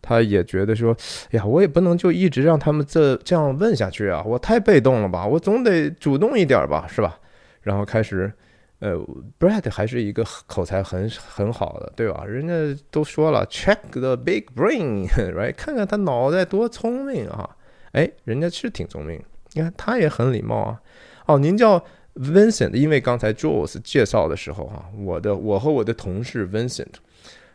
[0.00, 0.96] 他也觉得说
[1.32, 7.18] ：“哎呀，我也不能就一直让他们这这样问下去啊，我太被动了吧，我总得主动一点吧，是吧？”
[7.62, 8.32] 然后开始，
[8.80, 8.96] 呃
[9.38, 12.24] ，Brad 还是一个口才很很好的，对吧？
[12.24, 15.54] 人家都说了，check the big brain，right？
[15.58, 17.56] 看看他脑袋多聪明啊！
[17.92, 20.80] 哎，人家是挺聪明，你看他也很礼貌啊。
[21.26, 21.84] 哦，您叫。
[22.16, 26.94] Vincent，因为刚才 Jules 介绍的时候哈，我的我和我的同事 Vincent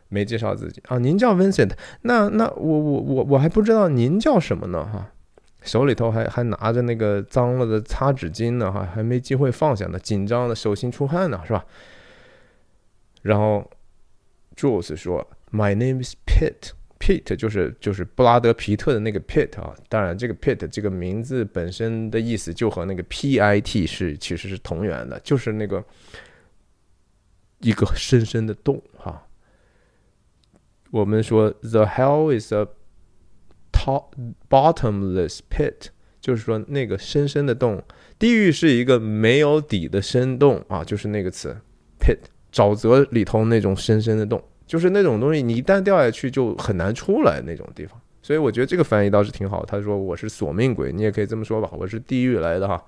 [0.08, 1.72] 没介绍自己啊，您叫 Vincent，
[2.03, 5.12] 那那我我我我还不知道您叫什么呢哈，
[5.66, 11.66] 手里头还还拿着那个脏了的擦纸巾呢哈，还没机会放下呢，紧张的手心出汗呢是吧？
[13.24, 13.70] 然后
[14.55, 16.72] Jules 说，My name is Pete。
[16.97, 25.84] Pete 就是就是布拉德皮特的那个 Pete 啊，当然这个 Pete 这个名字本身的意思就和那个 P-I-T 是其实是同源的，就是那个
[27.59, 29.28] 一个深深的洞哈。
[30.89, 32.66] 我们说 The hell is a
[34.50, 35.88] bottomless pit，
[36.20, 37.82] 就是说那个深深的洞，
[38.18, 41.56] 地狱是一个没有底的深洞啊，就是那个词
[42.00, 42.18] pit，
[42.52, 44.44] 沼泽里头那种深深的洞。
[44.68, 49.64] 就是那种东西，你一旦掉下去就很难出来那种地方，所以我觉得这个翻译倒是挺好。
[49.64, 52.84] 他说我是索命鬼，你也可以这么说吧，我是地狱来的哈。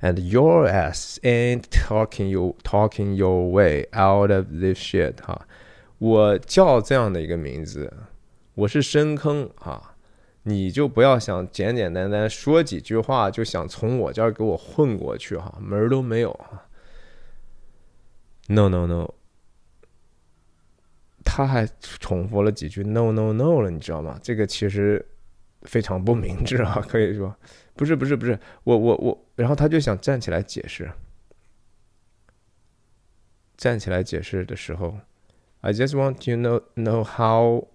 [0.00, 5.46] And your ass ain't talking you talking your way out of this shit 哈，
[5.98, 7.92] 我叫这样的一个名字，
[8.54, 9.96] 我是深坑哈，
[10.44, 16.66] 你就不要想简简单单说几句话就想从我这儿给我混过去哈，门儿都没有啊。
[18.48, 19.14] No no no。
[21.24, 24.20] 他还重复了几句 “no no no” 了，你知道吗？
[24.22, 25.04] 这个其实
[25.62, 27.34] 非常不明智啊， 可以说
[27.74, 30.92] 不是不是不是，我我我，然后他就想站起来解释，
[33.56, 34.98] 站起来解释的时候
[35.62, 37.66] ，I just want to know know how，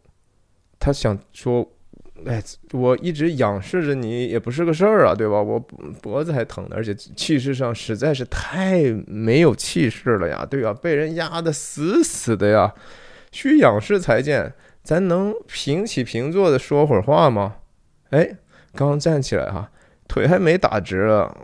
[0.79, 1.69] 他想说，
[2.25, 5.41] 哎，我一直仰视着你也不是个事儿啊，对吧？
[5.41, 5.59] 我
[6.01, 10.73] 脖子还疼呢，而且气势上实在是太没有气势了呀，对吧？
[10.73, 12.73] 被人压得死死的呀。
[13.31, 17.57] 需仰视才见，咱能平起平坐的说会儿话吗？
[18.09, 18.37] 哎，
[18.73, 19.69] 刚站起来哈，
[20.07, 21.37] 腿还没打直了，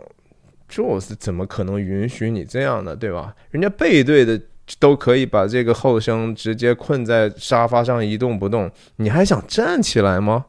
[0.68, 2.96] 这是怎么可能允许你这样的？
[2.96, 3.36] 对吧？
[3.50, 4.40] 人家背对的
[4.78, 10.46] 都可以把这个后生直接困在沙发上一动不动，你还想站起来吗？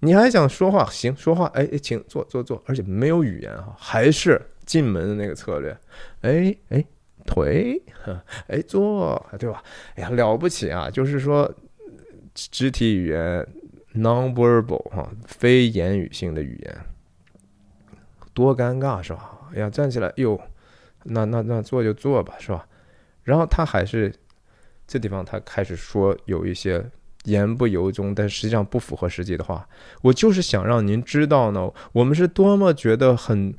[0.00, 0.84] 你还想说话？
[0.90, 1.46] 行，说话。
[1.54, 5.76] 哎哎，请坐坐坐，而且没有语言哈，还是进门的那个策略。
[6.22, 6.84] 哎哎。
[7.26, 7.78] 腿，
[8.46, 9.62] 哎，坐，对吧？
[9.96, 10.88] 哎呀，了不起啊！
[10.88, 11.52] 就是说，
[12.32, 13.46] 肢体语言
[13.96, 16.76] （non-verbal） 哈，非言语性的语言，
[18.32, 19.38] 多尴尬是吧？
[19.54, 20.40] 哎呀，站起来，哟，
[21.02, 22.66] 那那那坐就坐吧，是吧？
[23.28, 24.10] 然后他还是
[24.86, 26.82] 这地方，他开始说有一些
[27.24, 29.68] 言不由衷，但实际上不符合实际的话。
[30.00, 33.52] 我就是想让您知道呢，我们是多么觉得很，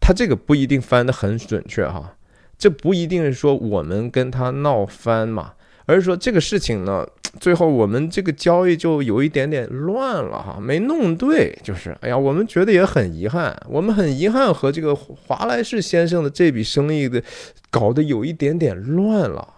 [0.00, 2.16] 他这个不一定翻得很准确哈。
[2.56, 5.52] 这不一定是说我们跟他闹翻嘛，
[5.86, 7.06] 而是说这个事情呢，
[7.40, 17.22] 最后我们这个交易就有一点点乱了哈，没弄对，就是哎呀，我们觉得也很遗憾，我们很遗憾和这个华莱士先生的这笔生意的
[17.70, 19.56] 搞得有一点点乱了。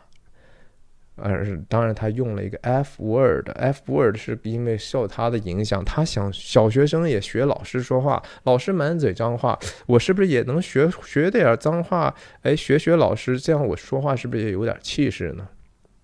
[1.16, 9.56] 而是当然，他用了一个 F word，F word 是因为受他的影响，他想小学生也学老师说话，老师满嘴脏话，
[9.86, 12.12] 我是不是也能学学点脏话？
[12.42, 15.46] 哎，学学老师，这样我说话是不是也有点气势呢？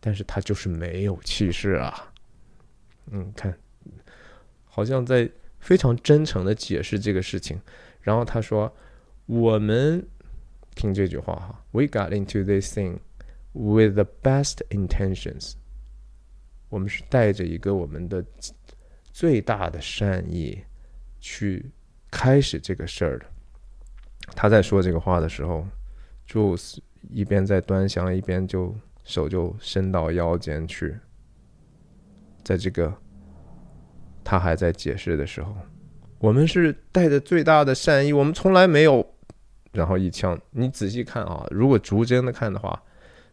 [0.01, 2.13] 但是他就是没有气势啊。
[3.11, 3.57] 嗯，看，
[4.65, 7.61] 好像在非常真诚的解释这个事情。
[8.01, 8.75] 然后他说
[9.27, 10.05] ：“我们
[10.75, 12.99] 听这句话哈，We got into this thing。”
[13.53, 15.55] With the best intentions，
[16.69, 18.25] 我们是带着一个我们的
[19.13, 20.63] 最大的善意
[21.19, 21.73] 去
[22.13, 23.27] 开始这个事儿的。
[24.37, 25.67] 他在说这个话的时候
[26.29, 26.79] ，，Jews
[27.11, 28.73] 一边在端详，一边就
[29.05, 30.97] 手就伸到腰间去。
[32.43, 32.93] 在这个
[34.25, 35.57] 他还在解释的时候，
[36.19, 39.15] 我们是带着最大的善意，我们从来没有。
[39.73, 42.83] 然后一枪，你仔细看啊，如果逐帧的看的话。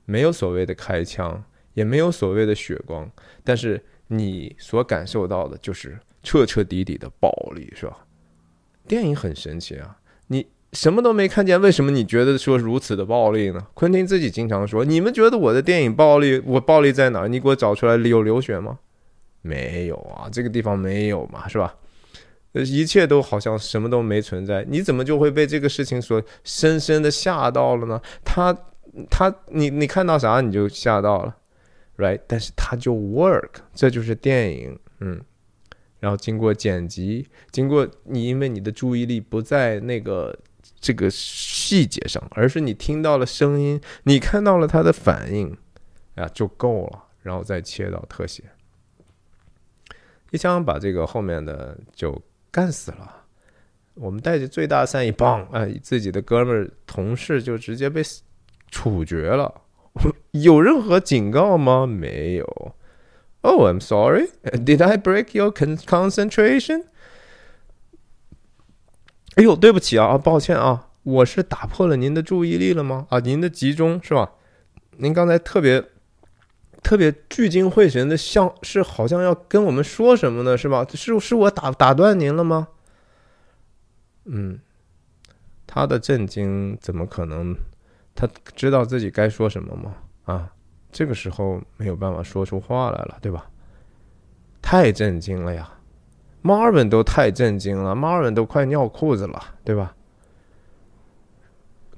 [0.10, 1.44] 没有所谓的开枪，
[1.74, 3.12] 也没有所谓的血光，
[3.44, 8.08] 但是你所感受到的就是彻彻底底的暴力，是吧？
[8.88, 10.00] 电影很神奇啊，
[10.74, 13.68] 什么都没看见，为什么你觉得说如此的暴力呢？
[13.74, 17.28] 昆汀自己经常说：“你们觉得我的电影暴力，我暴力在哪儿？
[17.28, 18.80] 你给我找出来有流血吗？
[19.42, 21.76] 没有啊，这个地方没有嘛，是吧？
[22.54, 28.02] 一切都好像什么都没存在，你怎么就会被这个事情所深深的吓到了呢？
[28.24, 28.56] 他。
[29.12, 31.36] 他，你你看到啥你就吓到了
[31.98, 32.20] ，right？
[32.26, 35.22] 但是他就 work，这就是电影，嗯。
[36.00, 40.36] 然后经过剪辑，经过你，因为你的注意力不在那个
[40.80, 45.58] 这个细节上，而是你听到了声音，你看到了他的反应，
[46.16, 47.04] 啊，就够了。
[47.22, 48.44] 然后再切到特写，
[50.32, 52.22] 一枪把这个后面的就
[52.52, 53.26] 干死了。
[53.96, 58.02] 我们带着最大善意，棒，哎，自己的哥们儿同事就直接被。
[58.70, 59.62] 处决了，
[60.32, 61.88] 有任何警告吗？
[61.88, 62.76] 没有。
[63.40, 64.28] Oh, I'm sorry.
[64.44, 66.84] Did I break your concentration?
[69.38, 73.06] 哎呦，对不起啊，抱歉啊，我是打破了您的注意力了吗？
[73.12, 74.32] 啊，您的集中是吧？
[74.98, 75.84] 您刚才特别
[76.82, 80.58] 特别聚精会神的，像是好像要跟我们说什么呢？
[80.58, 80.84] 是吧？
[80.92, 82.70] 是是我打打断您了吗？
[84.26, 84.60] 嗯，
[85.68, 87.56] 他的震惊怎么可能？
[88.16, 89.94] 他知道自己该说什么吗？
[90.26, 90.52] 啊，
[90.92, 93.46] 这个时候没有办法说出话来了，对吧？
[94.64, 95.77] 太震惊了呀
[96.48, 99.94] ！Marvin 都太震惊了，Marvin 都快尿裤子了，对吧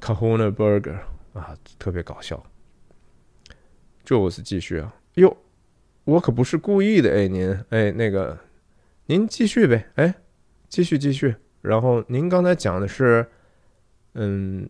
[0.02, 0.98] ？Kahuna Burger
[1.34, 2.44] 啊，特别搞笑。
[4.04, 5.38] Jules 继续啊，哟，
[6.04, 8.40] 我可不是故意的，哎，您，哎，那个，
[9.06, 10.16] 您继续呗，哎，
[10.68, 11.36] 继续继续。
[11.62, 13.30] 然后您刚才讲的是，
[14.14, 14.68] 嗯，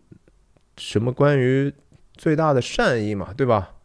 [0.76, 1.72] 什么关于
[2.18, 3.76] 最大的善意嘛，对吧？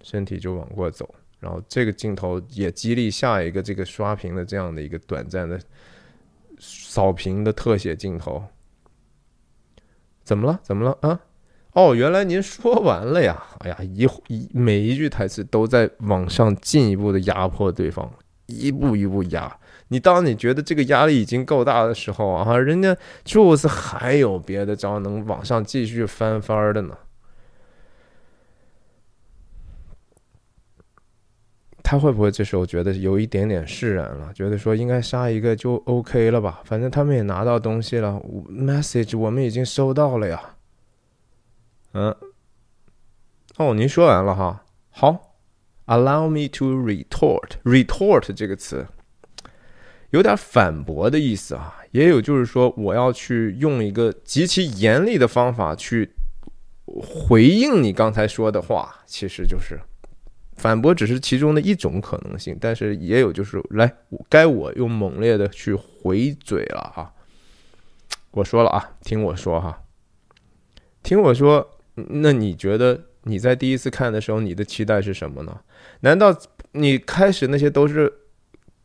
[0.00, 5.58] 身体就往过走，然后这个镜头也激励下一个这个刷屏的这样的一个短暂的
[6.60, 8.44] 扫屏的特写镜头。
[10.22, 10.60] 怎么了？
[10.62, 10.96] 怎么了？
[11.00, 11.20] 啊？
[11.72, 13.42] 哦，原来您说完了呀！
[13.58, 18.08] 哎呀，一一每一句台词都在往上进一步的压迫对方，
[18.46, 19.58] 一步一步压。
[19.88, 26.96] 你当你觉得这个压力已经够大的时候啊，人家就是还有别的招能往上继续翻番的呢。
[31.92, 34.32] 他会不会这时候觉得有一点点释然了？
[34.32, 36.62] 觉得说应该杀一个就 OK 了吧？
[36.64, 38.18] 反正他们也拿到东西了
[38.48, 40.56] ，message 我们已经收到了呀。
[41.92, 42.16] 嗯，
[43.58, 45.36] 哦，您说完了哈，好
[45.84, 48.86] ，allow me to retort，retort 这个词
[50.12, 56.10] 有点反驳的意思啊，也有就是说我要去用一个极其严厉的方法去
[56.86, 59.78] 回应你刚才说的话，其实就是
[60.62, 63.92] 反驳只是其中的一种可能性，但是也有就是来
[64.28, 67.12] 该我用猛烈的去回嘴了哈，
[68.30, 69.82] 我说了啊，听我说哈，
[71.02, 71.68] 听我说。
[71.94, 75.60] 那你觉得你在第一次看的时候，你的期待是什么呢？
[76.00, 76.34] 难道
[76.70, 78.10] 你开始那些都是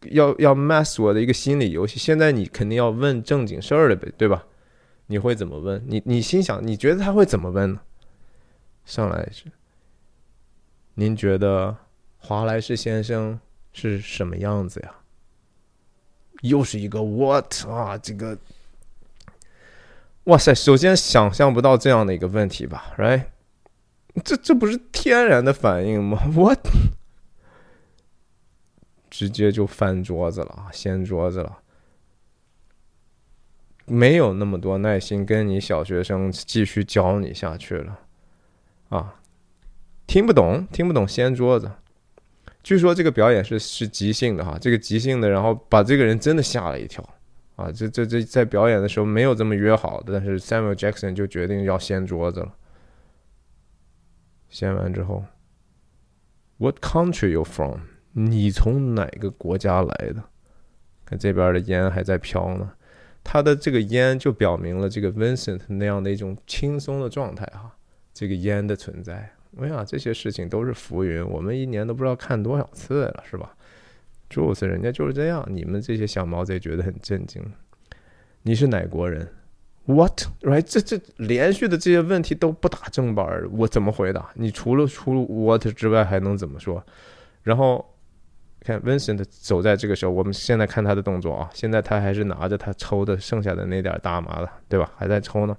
[0.09, 1.99] 要要 mess 我的一个心理游戏？
[1.99, 4.43] 现在你肯定要问正经事儿了呗，对吧？
[5.05, 5.82] 你会怎么问？
[5.88, 7.80] 你你心想，你觉得他会怎么问呢？
[8.84, 9.45] 上来是，
[11.00, 11.78] 您觉得
[12.18, 13.39] 华莱士先生
[13.72, 14.95] 是什么样子呀？
[16.41, 18.36] 又是一个 what 啊，这个。
[20.24, 20.56] 哇塞！
[20.56, 23.26] 首先想象不到这样的一个问题吧，right？
[24.26, 26.20] 这这不是天然的反应吗？
[26.34, 26.68] What？
[29.12, 31.60] 直接就翻桌子了，掀桌子了，
[33.86, 38.00] 没有那么多耐心跟你小学生继续教你下去了
[38.89, 39.22] 啊！
[40.08, 41.70] 听不懂，听不懂，掀桌子。
[42.64, 47.08] 据说这个表演是是即兴的哈，这个即兴的，然后把这个人真的吓了一跳。
[47.58, 52.53] 啊，这这这在表演的时候没有这么约好的，但是 Samuel Jackson 就决定要掀桌子了。
[54.49, 55.26] 掀完之后
[56.58, 57.80] ，What country you from？
[58.14, 60.24] 你从哪个国家来的？
[61.05, 62.72] 看这边的烟还在飘呢，
[63.24, 67.76] 他的这个烟就表明了这个 Vincent 那样的一种轻松的状态哈，
[68.14, 69.32] 这个烟的存在。
[69.60, 73.54] 哎呀，这些事情都是浮云，我们一年都不知道看多少次了，是吧？
[74.30, 77.41] 就是人家就是这样，你们这些小毛贼觉得很震惊。
[78.43, 79.28] 你是哪国人
[79.86, 80.62] ？What right？
[80.62, 84.30] 这这连续的这些问题都不打正板儿，我怎么回答？
[84.36, 86.86] 你除了除了 what 之外还能怎么说？
[87.43, 87.93] 然后
[88.60, 94.91] 看 Vincent 走在这个时候，我们现在看他的动作啊，现在他还是拿着他抽的剩下的那点大麻的，对吧？
[94.98, 95.56] 还在抽呢。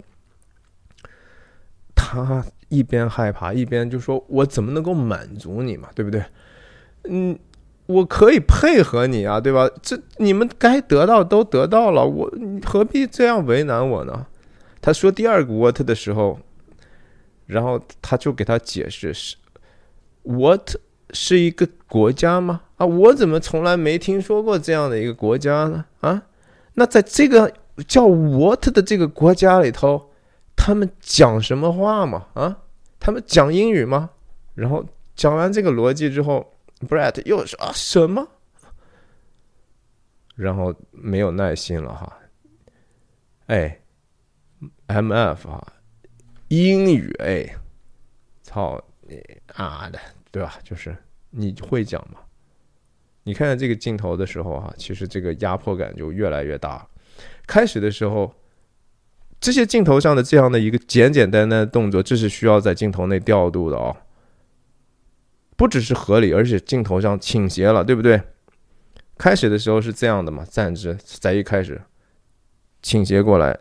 [1.95, 5.89] 他一边害怕一边就说：“我怎么能够满足你嘛？
[5.95, 6.25] 对不对？”
[7.05, 7.39] 嗯。
[7.89, 9.67] 我可以配合你啊，对吧？
[9.81, 12.31] 这你们该得到都得到了，我
[12.67, 14.27] 何必这样为难我呢？
[14.83, 16.39] 他说第二个 what 的时候，
[17.47, 19.37] 然后他就给他解释是
[20.23, 20.75] what
[21.15, 22.61] 是一个国家吗？
[22.77, 25.87] 啊，我怎么从来没听说过这样的一个国家呢？
[26.01, 26.25] 啊，
[26.75, 27.51] 那在这个
[27.87, 30.08] 叫 what 的这个国家里头，
[30.59, 32.27] 他们讲什么话嘛？
[32.35, 32.59] 啊，
[32.99, 34.11] 他们讲英语吗？
[34.55, 34.85] 然后
[35.15, 36.53] 讲完这个逻辑之后。
[36.81, 38.25] Brett 又说啊什么？
[40.37, 42.19] 然后没有耐心了哈。
[43.47, 43.81] 哎
[44.87, 45.73] ，MF 啊，
[46.47, 47.53] 英语哎，
[48.45, 49.21] 操你
[49.55, 49.99] 啊的，
[50.31, 50.55] 对吧？
[50.63, 50.97] 就是
[51.31, 52.21] 你会讲吗？
[53.25, 56.87] 你看看这个镜头的时候啊，其实这个压迫感就越来越大。
[57.45, 58.33] 开始的时候，
[59.41, 63.97] 这些镜头上的这样的一个简简单单的动作，这是需要在镜头内调度的哦。
[65.57, 68.21] 不只是合理，而且镜头上倾斜了，对不对？
[69.17, 71.81] 开始的时候是这样的嘛，站姿，在一开始
[72.83, 73.59] 倾斜过来，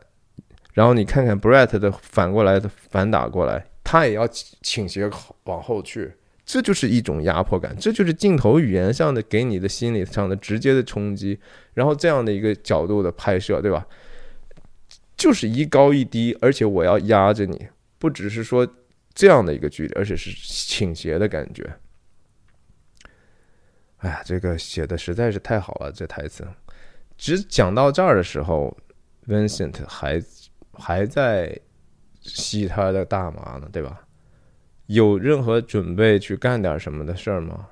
[0.74, 5.10] 然后你看看 Brett 的反过来的反打过来，他也要倾斜
[5.46, 6.14] 往后去，
[6.46, 11.40] 这就是一种压迫感，这就是镜头语言上的给你的心理上的直接的冲击。
[11.74, 13.88] 然后这样的一个角度的拍摄，对吧？
[15.18, 18.68] 就是一高一低，而且我要压着你，不只是说
[19.14, 21.68] 这样的一个距离，而且是倾斜的感觉。
[23.98, 26.48] 哎呀，这个写的实在是太好了，这台词。
[27.18, 28.78] 只讲到这儿的时候
[29.28, 30.22] ，Vincent 还
[30.72, 31.60] 还在
[32.22, 34.00] 吸他的大麻呢，对吧？
[34.86, 37.68] 有任何准备去干点什么的事儿吗？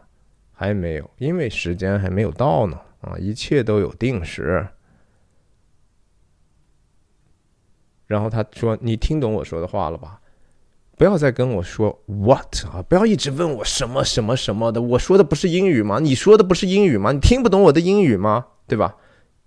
[0.51, 2.81] 还没有，因为时间还没有到呢。
[3.01, 4.67] 啊，一切都有定时。
[8.07, 10.19] 然后他说：“你听懂我说的话了吧？
[10.97, 12.81] 不要再跟我说 what 啊！
[12.87, 14.81] 不要一直问我什么什么什么的。
[14.81, 15.99] 我说的不是英语吗？
[15.99, 17.11] 你说的不是英语吗？
[17.11, 18.45] 你听不懂我的英语吗？
[18.67, 18.95] 对吧？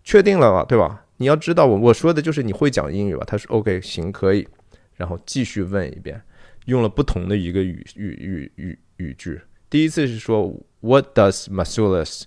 [0.05, 0.65] 确定了吧？
[0.65, 1.05] 对吧？
[1.17, 4.47] 你要知道我我说的就是你会讲英语吧？”他说：“OK，行，可以。”
[4.95, 6.21] 然后继续问一遍，
[6.67, 9.41] 用了不同的一个语语语语语句。
[9.71, 12.25] 第一次是说 “What does Marcellus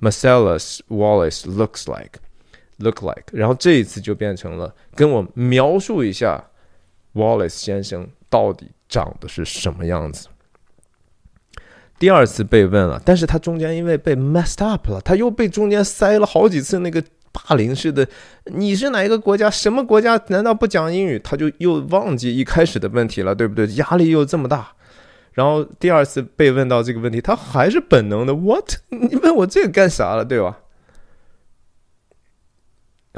[0.00, 2.18] Marcellus Wallace looks like
[2.80, 6.44] look like？” 然后这一次就变成了跟我描述一下
[7.14, 10.28] Wallace 先生到底长得是什么样子。
[11.98, 18.08] 第二次被问了，但是他中间因为被 messed up 了，他又被中间塞了好几次那个霸凌式的。
[18.46, 19.50] 你是哪一个国家？
[19.50, 20.18] 什么国家？
[20.28, 21.18] 难道不讲英语？
[21.18, 23.66] 他就又忘记一开始的问题了，对不对？
[23.74, 24.72] 压力又这么大。
[25.32, 28.76] 然后第二次被问到这个问题，他还是本能的 “what”？
[28.88, 30.58] 你问我这个干啥了，对吧？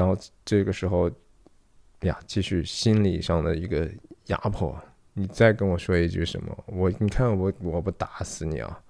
[0.03, 1.09] 然后这个时候，
[2.01, 3.89] 呀，继续心理上的一个
[4.25, 4.77] 压迫。
[5.13, 6.63] 你再跟我说一句什么？
[6.67, 8.83] 我你看我我不打死你啊！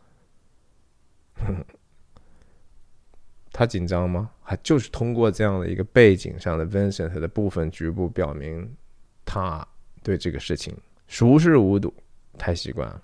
[3.52, 4.32] 他紧张吗？
[4.42, 8.76] 还就是通过这样的一个背景上的 Vincent 的部分局部表明，
[9.24, 9.68] 他
[10.02, 11.94] 对这个事情熟视无睹，
[12.40, 13.00] 太习惯了。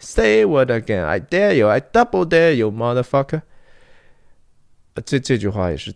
[0.00, 1.04] Say what again?
[1.04, 1.68] I dare you!
[1.68, 3.42] I double dare you, motherfucker!
[5.04, 5.94] 这这句话也是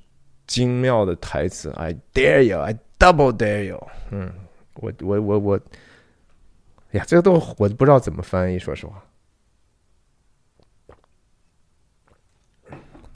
[0.48, 1.70] 精妙的台词。
[1.76, 2.58] I dare you!
[2.58, 3.88] I double dare you!
[4.10, 4.34] 嗯，
[4.74, 5.60] 我我我我。
[6.90, 9.04] 哎呀，这个都我都不知道怎么翻译，说实话。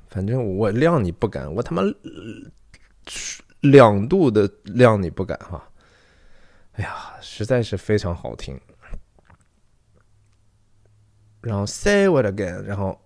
[0.09, 1.83] 反正我谅你不敢，我他妈
[3.61, 5.67] 两度的谅你不敢哈。
[6.73, 8.61] 哎呀，实在是非常好听。
[11.41, 13.01] 然后 say what again，然后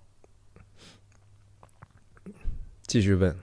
[2.89, 3.35] 继续问，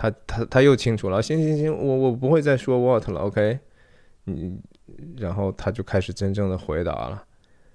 [0.00, 3.58] 他他他又清楚了，行行行，我我不会再说 what 了，OK，
[4.24, 4.58] 你。
[5.16, 7.24] 然后他就开始真正的回答了，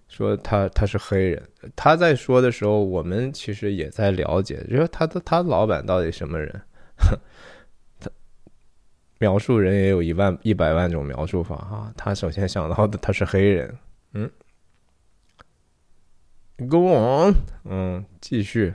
[0.10, 1.42] 说他他是黑人。
[1.76, 6.62] 他在说的时候，我们其实也在了解，就说他的他老板到底什么人？
[8.00, 8.10] 他
[9.18, 11.94] 描述人也有一万一百万种描述法啊。
[11.96, 13.76] 他首先想到的他是黑人，
[14.14, 14.30] 嗯
[16.70, 18.74] ，Go on，嗯，继续，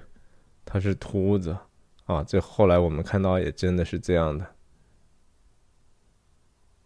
[0.64, 1.56] 他是秃子
[2.14, 2.24] 啊。
[2.26, 4.46] 这后来我们看到也真的是这样的。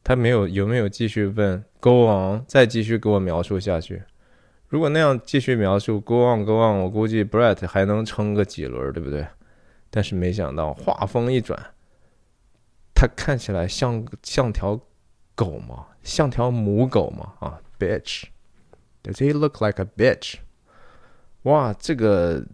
[0.03, 4.03] 他没有有没有继续问？Go on，再继续给我描述下去。
[4.69, 9.27] 如果那样继续描述，Go on，Go on，我估计 Brett 还能撑个几轮，对不对？
[9.91, 11.59] 但是没想到话锋一转，
[12.95, 14.81] 他看起来像像条
[15.35, 15.87] 狗吗？
[16.03, 17.35] 像条母狗吗？
[17.39, 20.35] 啊，bitch，Does he look like a bitch？
[21.45, 22.45] 哇，这个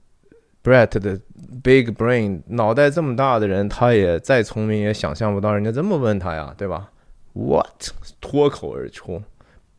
[0.62, 1.18] Brett 的
[1.62, 6.90] big brain 脑袋这么大的人，他也再聪明也想象不到人家这么问他呀，对吧
[7.32, 7.88] ？What？
[8.20, 9.22] 脱口而出，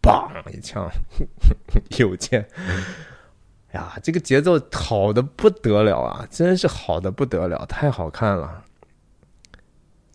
[0.01, 0.89] 砰一枪，
[1.99, 2.47] 有剑。
[3.73, 6.27] 呀，这个节奏好的不得了啊！
[6.31, 8.63] 真是好的不得了，太好看了。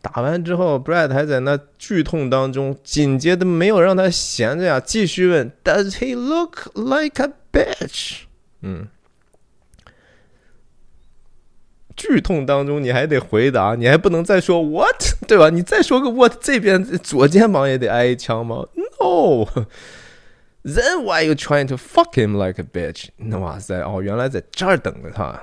[0.02, 8.24] 打完之后，Brett 还在那剧痛当中，紧接着没有让他闲着呀，继续问：Does he look like a bitch？
[8.62, 8.88] 嗯。
[11.96, 15.50] 剧痛当中，你还得回答，你还不能再说 what，对吧？
[15.50, 18.66] 你再说个 what，这边左肩膀也得挨一枪吗
[19.00, 23.08] ？No，then why are you trying to fuck him like a bitch？
[23.40, 25.40] 哇塞，哦，原来在这儿等着他，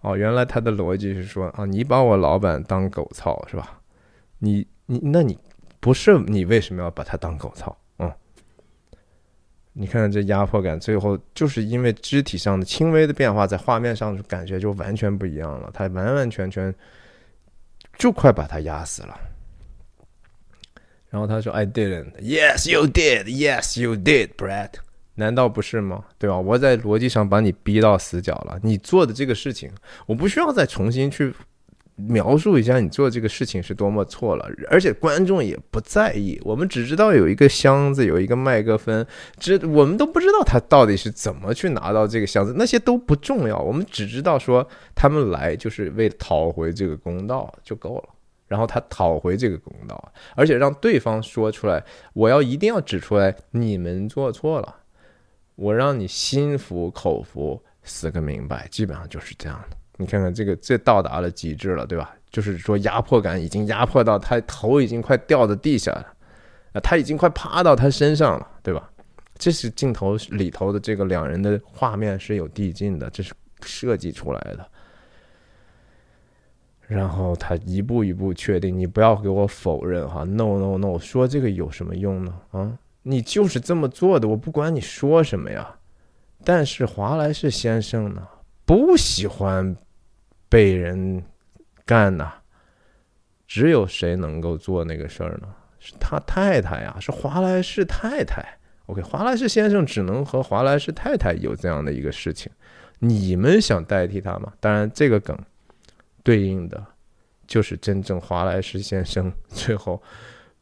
[0.00, 3.80] 哦，原来他的逻辑是说啊，你把我老板当狗操是吧？
[4.38, 5.38] 你你那你
[5.78, 7.76] 不是你为什么要把他当狗操？
[9.74, 15.70] 你看这压迫感，最后就是因为肢体上的轻微的变化，在画面上感觉就完全不一样了。
[15.72, 16.74] 他完完全全
[17.96, 19.18] 就快把他压死了。
[21.08, 22.12] 然后他说：“I didn't.
[22.20, 23.24] Yes, you did.
[23.24, 24.70] Yes, you did, Brad.
[25.14, 26.04] 难道不是吗？
[26.18, 26.38] 对吧？
[26.38, 28.58] 我在逻辑上把你逼到死角了。
[28.62, 29.70] 你做的这个事情，
[30.06, 31.34] 我不需要再重新去
[31.96, 36.40] 描述一下你做这个事情是多么错了，而且观众也不在意。
[36.44, 39.06] 我们只知道有一个箱子，有一个麦克风，
[39.38, 43.58] 知我们都不知道他到底是怎么去拿到这个箱子，那些都不重要。
[43.58, 48.08] 我们只知道说他们来就是为了讨回这个公道就够了。
[48.48, 51.82] 然后他讨回这个公道，而且让对方说出来，
[52.12, 54.76] 我要一定要指出来你们做错了，
[55.54, 59.76] 我让你心服口服，死个明白，基本上就是这样的。
[59.96, 62.14] 你看看这个，这到达了极致了，对吧？
[62.30, 66.06] 就是说压迫感已经压迫到他头已经快掉到地下了，
[66.72, 68.90] 啊，他已经快趴到他身上了，对吧？
[69.36, 74.66] 这是镜头里头的这个两人的画面是有递进的，这是设计出来的。
[76.86, 82.34] 然后他一步一步确定，你不要给我否认哈，no no no，说这个有什么用呢？
[82.52, 85.76] 啊，你就是这么做的，我不管你说什么呀。
[86.44, 88.26] 但是华莱士先生呢，
[88.72, 89.76] 不喜欢。
[90.48, 91.22] 被人
[91.86, 92.30] 干呐，
[93.46, 95.48] 只有谁能够做那个事儿呢？
[95.78, 98.58] 是他太太呀，是华莱士太太。
[98.84, 102.52] OK，华莱士先生只能和华莱士太太有这样的一个事情。
[102.98, 104.52] 你们想代替他吗？
[104.60, 105.34] 当然，这个梗
[106.22, 106.84] 对应的
[107.46, 110.02] 就是真正华莱士先生最后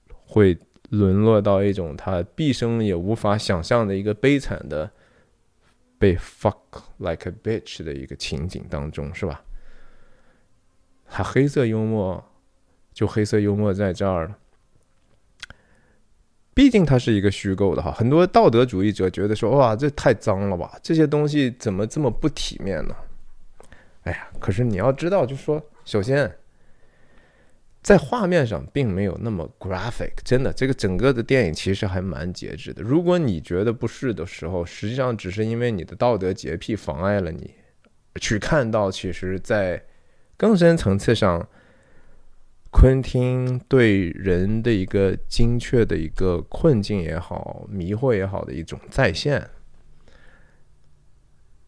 [0.06, 0.56] 会
[0.90, 4.88] 沦落到一种他毕生也无法想象的一个悲惨的
[6.00, 6.56] 被 fuck
[6.96, 9.42] like a bitch 的一个情景当中，是吧？
[11.06, 12.24] 他黑色幽默，
[12.94, 14.32] 就黑色幽默在这儿。
[16.54, 22.96] 毕竟它是一个虚构的哈，很多道德主义者觉得说，哇，这太脏了吧，这些东西怎么这么不体面呢？
[24.04, 26.34] 哎呀，可是你要知道，就说，首先，
[27.82, 32.82] 在画面上并没有那么 graphic，真的，这个整个的电影其实还蛮节制的。
[32.82, 37.54] 如果你觉得不是的时候，实际上只是因为你的道德洁癖妨碍了你
[38.16, 39.82] 去看到，其实，在
[40.36, 41.48] 更深层次上，
[42.70, 49.48] 昆汀对人的一个精确的一个困境也好、迷惑也好的一种再现，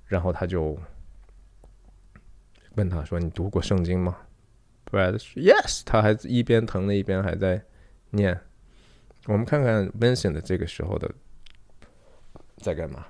[0.06, 0.78] 然后他就
[2.74, 4.18] 问他说：“你读过圣经吗
[4.92, 7.64] ？”Brad：“Yes。”他还一边疼的一边还在
[8.10, 8.40] 念。
[9.26, 11.10] 我们看看 Vincent 这个时候的
[12.58, 13.06] 在干嘛？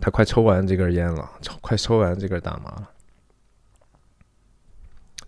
[0.00, 2.90] 他快抽完这根烟了，抽快抽完这根大麻了。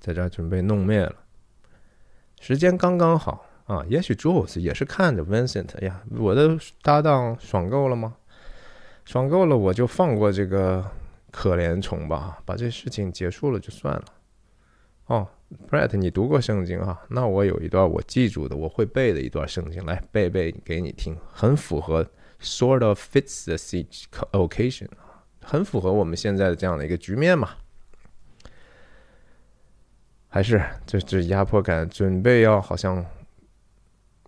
[0.01, 1.15] 在这准备弄灭了，
[2.41, 3.85] 时间刚刚好啊！
[3.89, 8.17] 也许 Jules 也是看着 Vincent 呀，我的搭档爽够了吗？
[9.05, 10.85] 爽够了，我就放过这个
[11.31, 14.05] 可怜虫吧，把这事情结束了就算了。
[15.07, 15.29] 哦
[15.69, 17.01] ，Brett，你读过圣经啊？
[17.09, 22.05] 那我有一段我记住的，我会背的一段圣经，来背背给你听，很符合
[22.41, 23.57] ，sort of fits the
[24.39, 24.89] occasion
[25.41, 27.51] 很符合我们现在的这样的一个局面嘛。
[30.29, 33.07] 还是这这压迫感准备要好像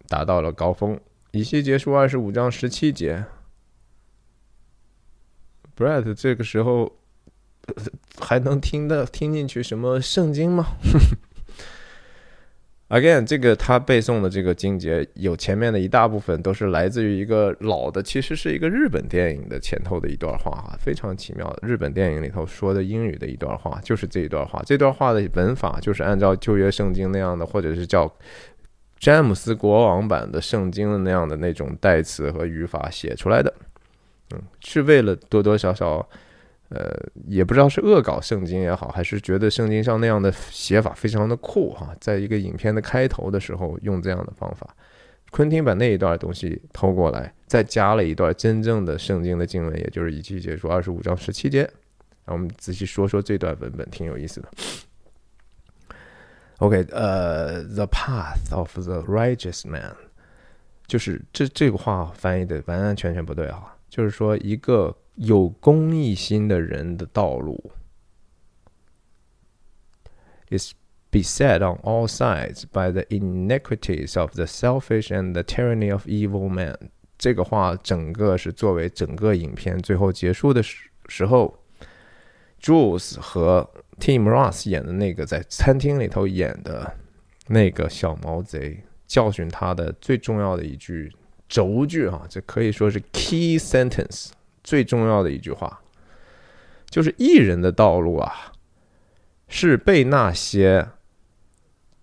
[0.07, 0.99] 达到了高峰。
[1.33, 3.27] 以西结束二十五章十七节
[5.77, 6.97] ，Brett 这个时候
[8.21, 10.67] 还能听到听进去什么圣经吗？
[12.91, 24.63] Again，这个他背诵的这个经节，有前面的一大部分都是来自于一个老的，其实是一个日本电影的前头的一段话哈，非常奇妙的日本电影里头说的英语的一段话，就是这一段话。
[24.65, 28.11] 这段话的文法就是按照旧约圣经那样的，或者是叫
[28.99, 33.53] 詹姆斯国王版的圣经的那样的那种代词和语法写出来的，
[34.35, 36.09] 嗯，是为了多多少少。
[36.71, 36.95] 呃，
[37.27, 44.77] 也不知道是恶搞圣经也好，还是觉得圣经上那样的写法非常的酷哈，在一个影片的开头的时候用这样的方法，
[45.31, 51.63] 昆汀把那一段东西偷过来，再加了一段真正的圣经的经文，也就是一期结束二十五章十七节，
[52.27, 54.49] 让我们仔细说说这段文本，挺有意思的。
[56.59, 59.97] OK，呃，The path of the righteous man，
[60.87, 64.95] 就是这这个话翻译的完完全全不对哈，就是说一个。
[65.19, 67.73] 有公益心的人的道路
[70.49, 70.73] ，is
[71.11, 76.49] beset on all sides by the iniquities of the selfish and the tyranny of evil
[76.49, 76.77] men。
[77.19, 81.59] 这个话整个是作为整个影片最后结束的时时候
[82.63, 83.69] ，Jules 和
[83.99, 86.95] Tim Ross 演的那个在餐厅里头演的
[87.49, 91.13] 那个小毛贼教训他的最重要的一句
[91.49, 94.31] 轴句啊，这可以说是 key sentence。
[94.69, 95.81] 最重要的一句话，
[96.91, 98.53] 就是艺人的道路啊，
[99.49, 100.91] 是被那些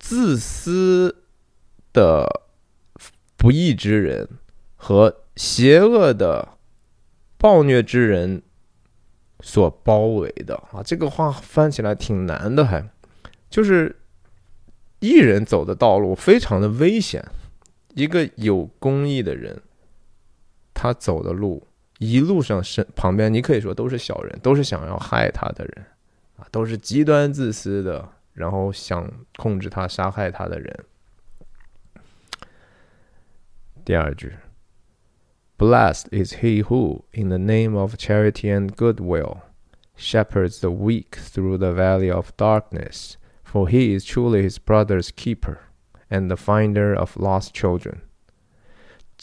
[0.00, 1.22] 自私
[1.92, 2.42] 的
[3.36, 4.28] 不义之人
[4.74, 6.58] 和邪恶的
[7.38, 8.42] 暴虐之人
[9.38, 10.82] 所包围的啊。
[10.82, 12.84] 这个话翻起来挺难的，还
[13.48, 13.94] 就是
[14.98, 17.24] 艺人走的道路非常的危险。
[17.94, 19.62] 一个有公益的人，
[20.74, 21.64] 他走的路
[21.99, 25.85] 一路上是旁边，你可以说都是小人，都是想要害他的人
[26.37, 30.85] 啊，都是极端自私的，然后想控制他、杀害他的人。
[33.85, 34.33] 第二句，
[35.57, 39.41] Blessed is he who, in the name of charity and goodwill,
[39.95, 43.13] shepherds the weak through the valley of darkness,
[43.43, 45.57] for he is truly his brother's keeper
[46.09, 47.97] and the finder of lost children。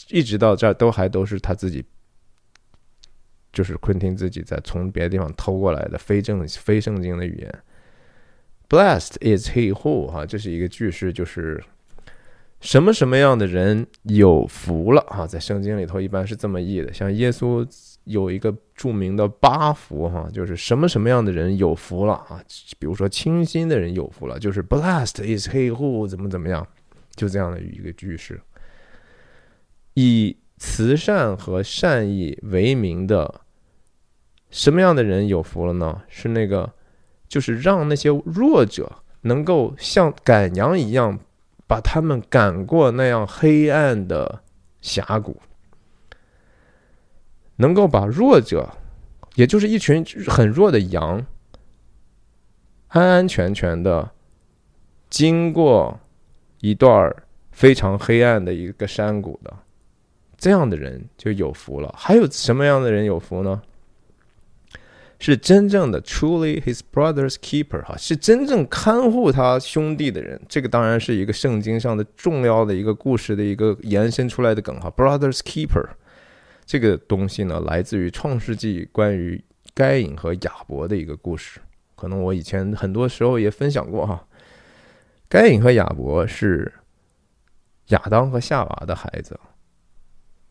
[0.09, 1.85] 一直到这儿都还都是他自己，
[3.54, 7.54] 就是昆汀自己在从别的地方偷过来的非正非圣经的语言。
[8.68, 11.62] Blessed is he who 哈，这是一个句式，就是
[12.60, 16.92] 什么什么样的人有福了啊，在圣经里头一般是这么译的。
[16.92, 17.66] 像耶稣
[18.04, 22.42] 有一个著名的八福哈，就是什么什么样的人有福了啊？
[22.78, 26.66] 比如说清心的人有福了，就是 Blessed is he who 怎么怎么样，
[27.14, 28.40] 就这样的一个句式。
[29.92, 33.42] 以慈善和善意为名的
[34.54, 36.02] 什么样的人有福了呢？
[36.06, 36.72] 是那个，
[37.26, 41.18] 就是让那些弱者能够像赶羊一样，
[41.66, 44.42] 把他们赶过那样黑暗的
[44.80, 45.42] 峡谷，
[47.56, 48.70] 能够把弱者，
[49.34, 51.26] 也就是一群很弱的羊，
[52.86, 54.08] 安安全全的
[55.10, 55.98] 经过
[56.60, 57.12] 一段
[57.50, 59.52] 非常黑暗的一个山谷的。
[60.38, 61.92] 这样的人就有福了。
[61.98, 63.60] 还有什么样的人有福呢？
[65.24, 70.38] 是真正的 truly his brother's keeper 哈，是真正看护他兄弟的人。
[70.50, 74.92] 这个当然是一个圣经上的重要的一个故事的一个延伸出来的梗哈。
[74.94, 75.88] brother's keeper
[76.66, 79.42] 这个东西呢，来自于创世纪关于
[79.72, 81.58] 该隐和亚伯的一个故事。
[81.96, 84.26] 可能我以前很多时候也分享过哈。
[85.30, 86.70] 该隐和亚伯是
[87.86, 89.40] 亚当和夏娃的孩子。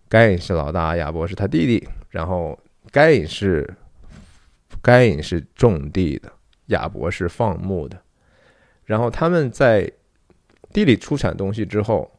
[0.09, 1.87] 该隐是老大，亚伯是他弟弟。
[2.09, 2.57] 然后
[2.91, 3.71] 该隐是
[4.83, 6.31] 该隐是种地的，
[6.67, 7.99] 亚伯是放牧的。
[8.85, 9.91] 然后他们在
[10.71, 12.11] 地里出产东西之后，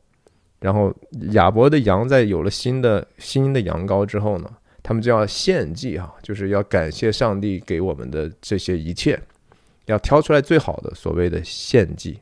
[0.58, 0.92] 然后
[1.30, 4.50] 亚伯的羊在有了新的新的羊羔之后呢，
[4.82, 9.16] 他们就要献祭啊，就是要感谢上帝给我们的这些一切，
[9.84, 12.18] 要挑出来最好的所谓的献祭。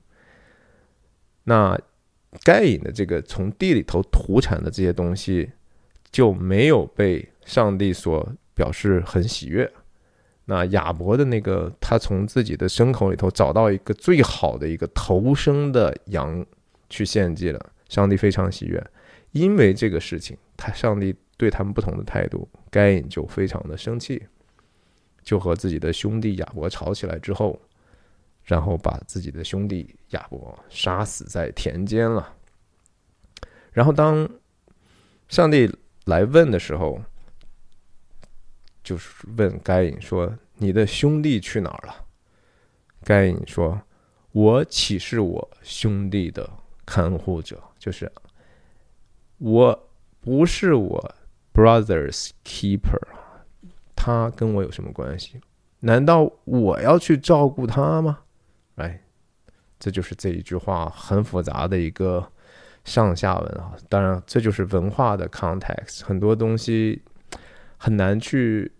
[1.45, 1.81] 那
[2.43, 5.51] 该隐的这个从地里头土产的这些东西。
[6.13, 9.73] 就没有被上帝所表示很喜悦。
[10.53, 16.45] 那亚伯的那个，他从自己的牲口里头找到一个最好的一个头生的羊
[16.91, 18.85] 去献祭了，上帝非常喜悦。
[19.31, 24.23] 因为这个事情，他上帝对他们不同的态度，该隐就非常的生气，
[25.23, 27.59] 就和自己的兄弟亚伯吵起来之后，
[28.45, 32.35] 然后把自己的兄弟亚伯杀死在田间了。
[33.73, 34.29] 然后当
[35.29, 35.71] 上帝。
[36.07, 37.01] 来问的时候，
[38.83, 42.07] 就是问该隐说：“你的兄弟去哪儿了？”
[43.05, 43.83] 该隐说
[44.33, 46.49] ：“我岂是我兄弟的
[46.87, 47.61] 看护者？
[47.79, 48.11] 就是
[49.39, 49.89] 我
[50.21, 51.15] 不是我
[51.53, 53.01] brother's keeper
[53.97, 55.41] 他跟我有什么关系？
[55.81, 58.21] 难道我要去照顾他吗？”
[58.77, 59.03] 哎，
[59.79, 62.31] 这就是这一句话很复杂的一个。
[62.85, 67.01] 上下文啊，当然这就是文化的 context，很多东西
[67.77, 68.73] 很难去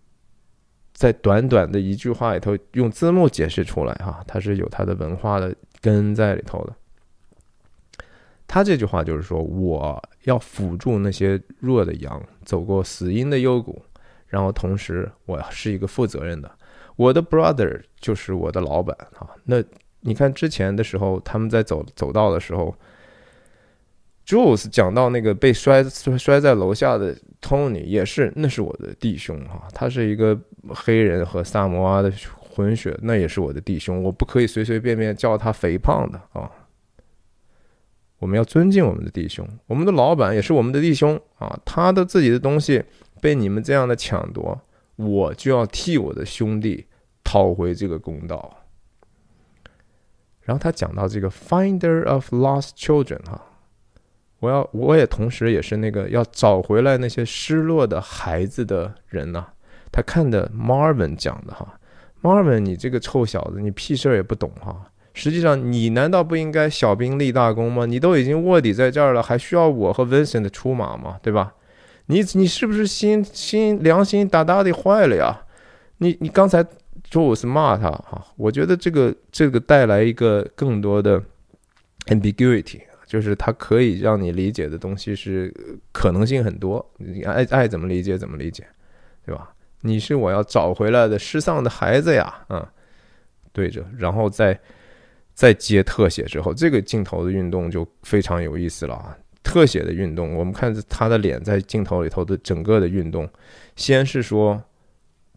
[0.93, 6.73] 在短短的一句话里头用字幕解释出来哈，它是有它的文化的根在里头的。
[8.47, 13.81] 他这句话就是说，我要辅助那些弱的羊走过死荫的幽谷，
[14.27, 16.51] 然后同时我是一个负责任的，
[16.95, 19.29] 我的 brother 就是我的老板啊。
[19.45, 19.63] 那
[20.01, 22.75] 你看之前的时候，他们在走走道的时候。
[24.25, 27.13] Jules 讲到那个被摔摔在楼下的
[27.43, 30.39] Tony 也是，那是我的弟兄哈，他是一个
[30.69, 32.09] 黑人和萨摩阿的
[32.39, 36.49] 混血，那也是我的弟兄，我不可以随随便便叫他肥胖的啊。
[38.19, 42.81] 我们要尊敬我们的弟兄，我们的老板也是我们的弟兄啊，他的自己的东西
[43.19, 44.61] 被你们这样的抢夺，
[44.95, 46.87] 我就要替我的兄弟
[47.25, 48.63] 讨回这个公道。
[50.43, 53.41] 然后他讲到这个 Finder of Lost Children 哈。
[54.43, 59.45] 我要，我也同时也是那个要找回来那些失落的孩子的人呐。
[59.89, 61.79] 他看的 Marvin 讲的哈
[62.21, 64.75] ，Marvin，你这个臭小子，你屁事儿也不懂哈。
[65.13, 67.85] 实际上，你难道不应该小兵立大功吗？
[67.85, 71.17] 你都已经卧底在这儿了，还需要我和 Vincent 出马吗？
[71.23, 71.53] 对吧？
[72.07, 75.41] 你你是不是心心良心大大的坏了呀？
[75.99, 76.65] 你你刚才
[77.09, 81.21] 说我是骂他哈，我觉得这个这个带来一个更多的
[82.07, 82.81] ambiguity，
[83.13, 85.53] 就是它可以让你理解的东西是
[85.91, 88.65] 可能性很多，你爱爱怎么理解怎么理解，
[89.23, 89.53] 对吧？
[89.81, 92.65] 你是我要找回来的失丧的孩子呀，嗯，
[93.51, 94.59] 对着，然后再
[95.35, 99.15] 再接特写之后，这个镜头的运动就非常有意思了啊。
[99.43, 103.29] 特写的运动，我们看他的脸在镜头里头的整个的运动，
[103.75, 104.59] 先是说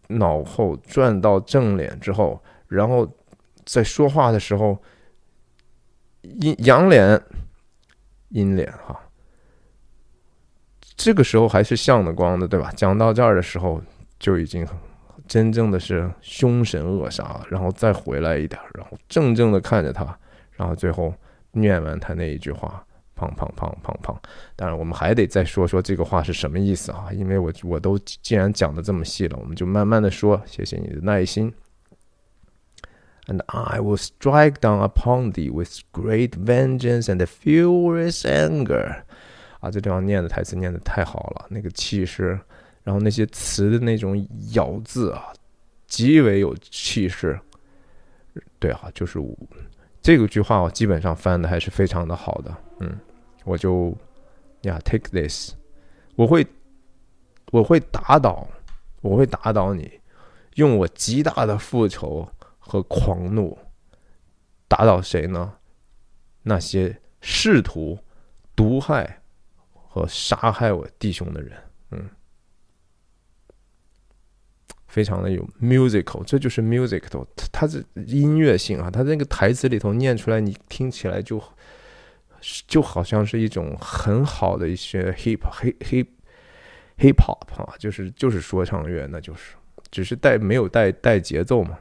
[0.07, 3.07] 脑后转到正脸之后，然后
[3.65, 4.75] 在说话的时候
[6.23, 7.21] 阴仰脸
[8.37, 8.95] 阴脸哈，
[10.95, 12.71] 这个时候还是向的光的，对吧？
[12.75, 13.81] 讲到这儿的时候
[14.19, 14.65] 就已经
[15.27, 20.17] 真正的是凶神恶煞，然后再回来一点，然后正正的看着他，
[20.51, 21.11] 然后最后
[21.51, 22.83] 念完他那一句话。
[23.19, 24.15] 胖胖胖胖胖，
[24.55, 27.07] 当然我们还得再说说这个话是什么意思啊？
[27.11, 30.39] 因为我我都既然讲的这么细了，我们就慢慢的说。
[30.45, 31.51] 谢谢你的耐心。
[33.27, 39.03] And I will strike down upon thee with great vengeance and furious anger。
[39.59, 42.39] 啊，这地方念的台词念的太好了，那个气势，
[42.83, 45.33] 然后那些词的那种咬字啊，
[45.87, 47.39] 极为有气势。
[48.59, 49.19] 对啊，就是
[50.01, 52.97] 这个句话，我基本上翻的还是非常的好的，嗯。
[53.43, 53.95] 我就
[54.63, 55.53] 呀，take this，
[56.15, 56.45] 我会
[57.51, 58.45] 我会打倒，
[59.01, 59.89] 我会打倒你，
[60.55, 62.27] 用我极大的复仇
[62.67, 63.57] 和狂怒
[64.67, 65.53] 打倒谁呢？
[66.43, 67.97] 那些试图
[68.55, 69.21] 毒害
[69.73, 71.57] 和杀害我弟兄的人，
[71.91, 72.09] 嗯，
[74.87, 81.41] 非常的有 musical，这就是 musical，它是音乐性啊，它那个台词里头念出来，你听起来就。
[82.67, 86.07] 就好像是一种很好的一些 hip hip hip
[86.99, 89.55] hip hop 啊，就是就是说唱乐，那就是
[89.89, 91.79] 只是带没有带带节奏嘛。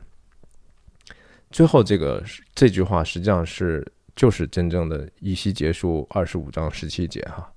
[1.51, 2.23] 最后这个
[2.55, 7.53] 这句话实际上是就是真正的一息结束二十五章十七节哈。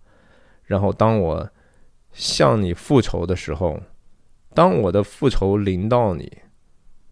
[0.63, 1.49] 然后当我
[2.11, 3.79] 向你复仇的时候，
[4.53, 6.39] 当我的复仇临到你，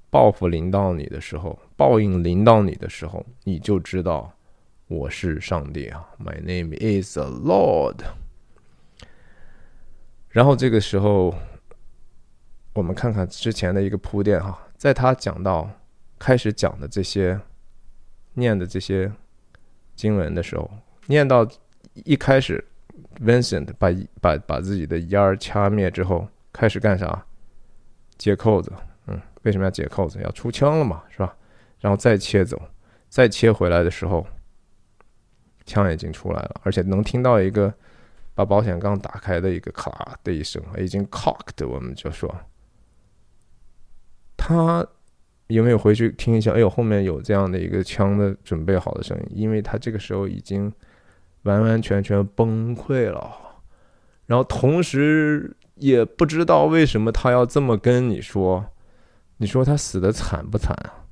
[0.10, 4.34] 报复临到你的时候，报应临到你的时候，你就知道。
[4.90, 7.98] 我是上帝啊，My name is the Lord。
[10.30, 11.36] 然后这个时候，
[12.72, 15.70] 我们看看之前的一个铺垫哈，在他讲到
[16.20, 17.40] 开始讲的这些
[18.34, 19.12] 念的这些
[19.96, 20.70] 经文的时候，
[21.08, 21.48] 念到
[21.94, 22.64] 一开始
[23.20, 23.90] ，Vincent 把
[24.22, 27.26] 把把自己的烟儿掐灭之后，开始干啥？
[28.18, 28.72] 解扣子。
[29.08, 30.22] 嗯，为什么要解扣子？
[30.22, 31.36] 要出枪了嘛，是吧？
[31.80, 32.62] 然后再切走，
[33.10, 34.26] 再切回来的时候。
[35.66, 37.74] 枪已经出来了，而且能听到一个
[38.34, 41.68] 把保险杠打开的一个咔的一声，已经 cocked。
[41.68, 42.34] 我们就说，
[44.38, 44.88] 他
[45.48, 46.52] 有没有回去听一下？
[46.52, 50.72] 哎呦，后面有这样的一个枪的准备好的声音，因为他这个时候已经
[51.44, 53.32] 完完全全崩溃了，
[54.26, 58.66] 然后同时也不知道为什么他要这么跟你说，
[59.38, 61.06] 你说他死的惨不惨啊？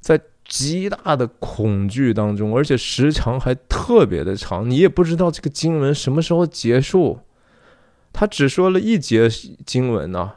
[0.00, 0.20] 在。
[0.48, 7.18] 极大的恐惧当中，而且时长还特别的长，你也不知道这个经文什么时候结束。
[8.12, 9.28] 他只说了一节
[9.66, 10.34] 经文呢，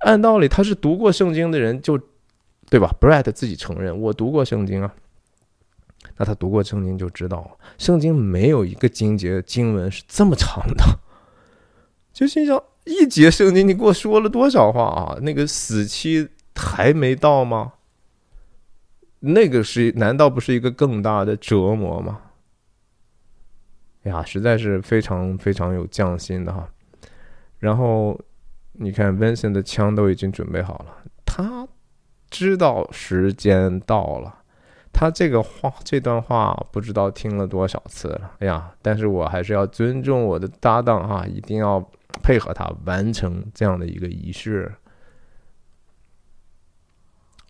[0.00, 1.98] 按道理他是读过圣经的人，就
[2.68, 4.94] 对吧？Brett 自己承认我读过圣经啊，
[6.16, 10.84] 那他读过圣经就知道，圣经没有一个经节经文是这么长的。
[12.12, 15.18] 就心想，一节圣经你给我说了多少话啊？
[15.20, 17.74] 那个死期还没到吗？
[19.20, 22.20] 那个是难道不是一个更大的折磨吗？
[24.04, 26.68] 呀，实在是非常非常有匠心的哈。
[27.58, 28.18] 然后
[28.72, 31.66] 你看，Vincent 的枪都已经准备好了，他
[32.30, 34.42] 知道时间到了。
[34.92, 38.32] 他这个话这段话不知道听了多少次了。
[38.38, 41.78] 哎呀，但是我还是要尊重我的搭档哈，一定要
[42.22, 44.72] 配合他完成这样的一个仪式。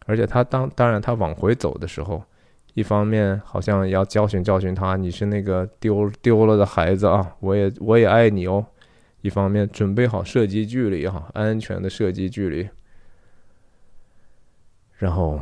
[0.07, 2.23] 而且他当当然他往回走的时候，
[2.75, 8.67] 一方面好像要教训教训他，你是那个丢丢了的孩子啊，我也我也爱你哦。
[9.21, 12.69] 一方面准备好射击距离哈，安全的射击距离。
[14.97, 15.41] 然后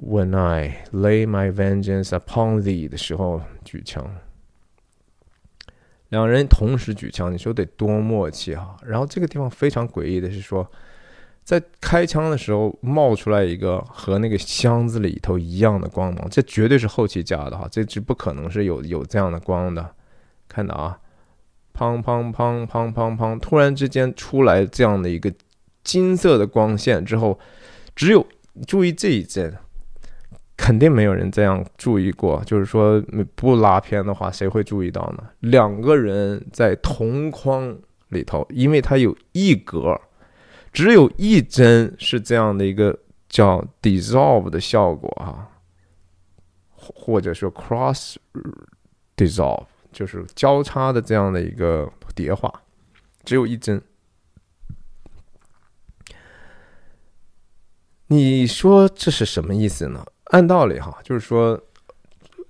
[0.00, 4.04] ，When I lay my vengeance upon thee 的时候举枪，
[6.08, 8.76] 两人同时举枪，你说得多默契啊！
[8.84, 10.70] 然后这个地方非常诡异的是说。
[11.44, 19.94] 在开枪的时候冒出来一个和那个箱子里头一样的光芒，这绝对是后期加的哈，这是不可能是有有这样的光的。
[20.46, 21.00] 看到啊，
[21.72, 25.32] 砰砰砰砰砰砰，突然之间出来这样的一个
[25.82, 27.38] 金色的光线之后，
[27.96, 28.26] 只有
[28.66, 29.54] 注意这一帧，
[30.56, 32.42] 肯定没有人这样注意过。
[32.44, 33.00] 就是说
[33.34, 35.24] 不拉片的话，谁会注意到呢？
[35.40, 37.78] 两个人在同框
[38.08, 40.00] 里头，因为它有一格，
[40.72, 42.98] 只有一帧是这样的一个
[43.28, 45.50] 叫 dissolve 的效果哈，
[46.70, 48.16] 或者说 cross
[49.16, 52.52] dissolve，就是交叉的这样的一个叠画，
[53.24, 53.80] 只有一帧。
[58.10, 60.04] 你说这是什么意思呢？
[60.24, 61.60] 按道理哈，就是说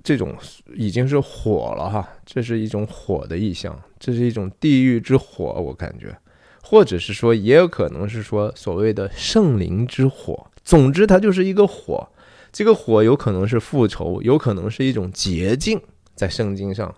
[0.04, 0.36] 这种
[0.74, 6.16] 已经是火了哈，这是一种火的意象，这是一种地狱之火，我感觉，
[6.62, 10.46] 或者是说也有可能是说所谓的圣灵之火。
[10.62, 12.08] 总之，它就是一个火，
[12.52, 15.80] 这个火有可能是复仇，有可能是一种捷径，
[16.14, 16.94] 在圣经上，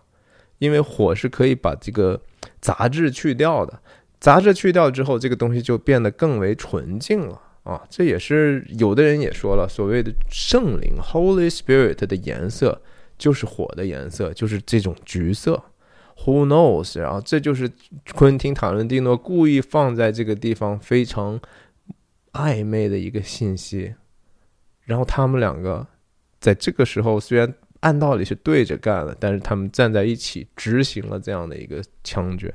[0.58, 2.20] 因为火是可以把这个
[2.60, 3.80] 杂质去掉的，
[4.18, 7.40] 杂质去掉之后，这个东西就变得更为纯净了。
[7.62, 12.80] 啊，这也是有的人也说了，所谓的圣灵 （Holy Spirit） 的颜色
[13.18, 15.62] 就是火的颜色，就是这种橘色。
[16.24, 16.98] Who knows？
[16.98, 17.70] 然后这就是
[18.14, 21.38] 昆汀·塔伦蒂诺故意放在这个地方非常
[22.32, 23.94] 暧昧的一个信息。
[24.84, 25.86] 然后他们两个
[26.40, 32.52] 在这个时候虽然按道理是对着干了，但是他们站在一起执行了这样的一个枪决。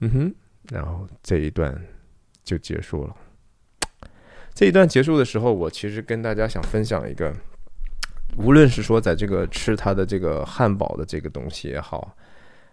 [0.00, 0.34] 嗯哼，
[0.70, 1.80] 然后这一段。
[2.48, 3.14] 就结束了。
[4.54, 7.32] 这一段结束的时候，我其实跟大家想分享一个，
[8.38, 12.16] 无论是说在这个吃他的这个汉堡的这个东西也好，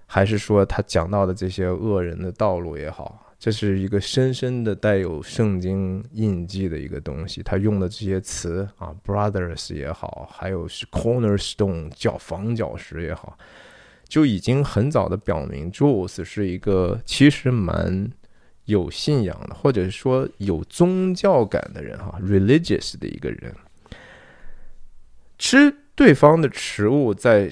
[0.07, 7.43] 还是说他讲到的这些恶人的道路也好，这是一个深深的带有圣经印记的一个东西。
[7.43, 13.37] 他用的这些词啊，brothers 也好，还有是 cornerstone 叫房角石也好，
[14.07, 18.09] 就已经很早的表明，Jules 是一个其实蛮。
[18.65, 23.53] 有信仰的，或者说有宗教感的人，哈，religious 的一个人，
[25.37, 27.49] 吃对方的食物，在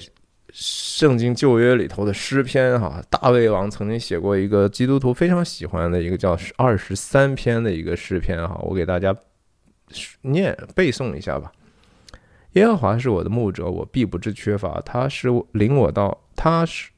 [0.50, 9.14] 圣经旧约里头的诗篇，哈，大卫王曾经写过一个基督徒非常喜欢的一个叫二十三篇的一个诗篇，哈，我给大家
[10.22, 11.50] 念背诵一下吧。
[12.52, 14.80] 耶和华是我的牧者，我必不致缺乏。
[14.82, 16.90] 他是领我到，他是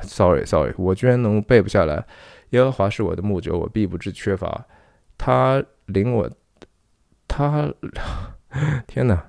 [0.00, 2.06] ，sorry sorry，我居然能背不下来。
[2.54, 4.64] 耶和华是我的牧者，我必不致缺乏。
[5.18, 6.30] 他领我，
[7.26, 7.68] 他，
[8.86, 9.26] 天哪！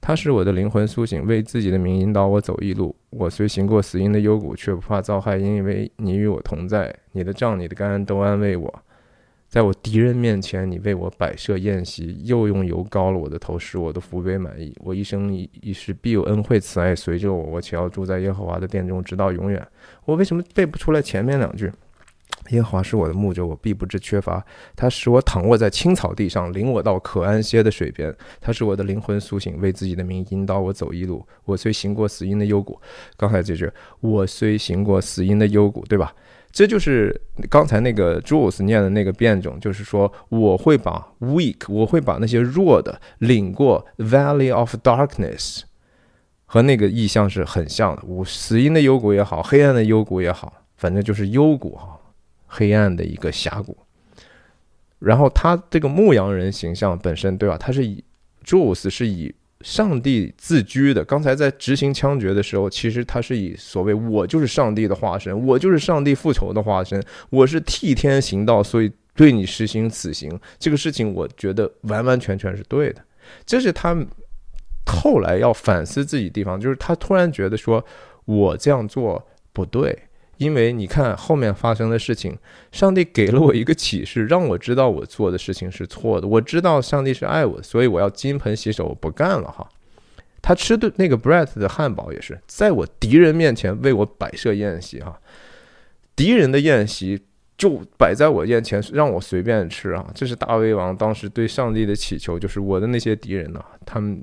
[0.00, 2.96] 他是我的灵魂苏醒，为自己的名引导我走一路。
[3.10, 6.94] 我虽行过死荫的幽谷，却不怕遭害，因为你与我同在。
[7.12, 8.82] 你的杖、你的竿都安慰我。
[9.48, 14.74] 在我敌人面前，你为我摆设宴席，又用油膏了我的头，使我的福杯满意。
[14.80, 19.66] 我一生一一世必有恩惠慈爱随着我，我且要住在耶和华的殿中，直到永远。
[20.04, 21.70] 我为什么背不出来前面两句？
[22.50, 24.44] 耶和华是我的牧者，我必不致缺乏。
[24.74, 28.14] 他使我躺卧在青草地上，领我到可安歇的水边。
[28.40, 31.26] 他是我的灵魂苏醒，为自己的名引导我走一路。
[31.44, 32.80] 我虽行过死荫的幽谷，
[33.16, 33.70] 刚才这句
[34.00, 36.14] “我虽行过死荫的幽谷”，对吧？
[36.52, 37.20] 这就是
[37.50, 45.62] 刚才那个 Jules 念的那个变种，就是说我会把 weak，我会把那些弱的领过 Valley of Darkness，
[46.46, 48.02] 和那个意象是很像的。
[48.06, 51.95] 我死荫的幽谷也好，黑暗的幽谷也好，反正就是幽谷哈。
[52.56, 53.76] 黑暗的一个峡谷，
[54.98, 57.58] 然后他这个牧羊人形象本身，对吧？
[57.58, 58.02] 他是以
[58.44, 61.04] Jules 是以上帝自居的。
[61.04, 70.38] 刚才在执行枪决的时候，其实他是以所谓“我就是上帝的化身，我就是上帝复仇的化身，我是替天行道，所以对你实行死刑”。
[70.58, 73.04] 这个事情，我觉得完完全全是对的。
[73.44, 73.94] 这是他
[74.86, 77.84] 后来要反思自己地方，就是他突然觉得说，
[78.24, 79.98] 我这样做不对。
[80.38, 82.36] 因为你看后面发生的事情，
[82.70, 86.28] 上帝给了我一个启示，让我知道我做的事情是错的。
[86.28, 89.66] 我知道上帝是爱我，所以我要金盆洗手，我不干了哈。
[90.42, 95.18] 他吃的那个 bread 的汉堡也是在我敌人面前为我摆设宴席哈，
[96.14, 97.20] 敌人的宴席
[97.56, 100.06] 就摆在我面前，让我随便吃啊。
[100.14, 104.22] 这是大卫王当时对上帝的祈求，就是我的那些敌人呢，他们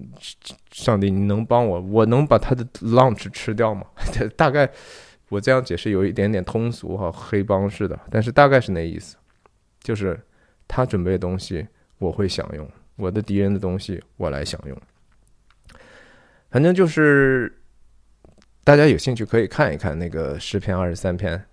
[0.72, 3.84] 上帝你能帮我，我能把他的 lunch 吃掉吗？
[4.38, 4.69] 大概。
[5.30, 9.16] 我这样解释有一点点通俗哈，黑帮式的，但是大概是那意思，
[9.82, 10.20] 就是
[10.68, 11.68] 他准备的东西
[11.98, 14.78] 我会享用，我的敌人的东西我来享用。
[16.50, 17.62] 反正就是
[18.64, 21.44] 大家有兴趣可以看一看那个诗篇二十三篇，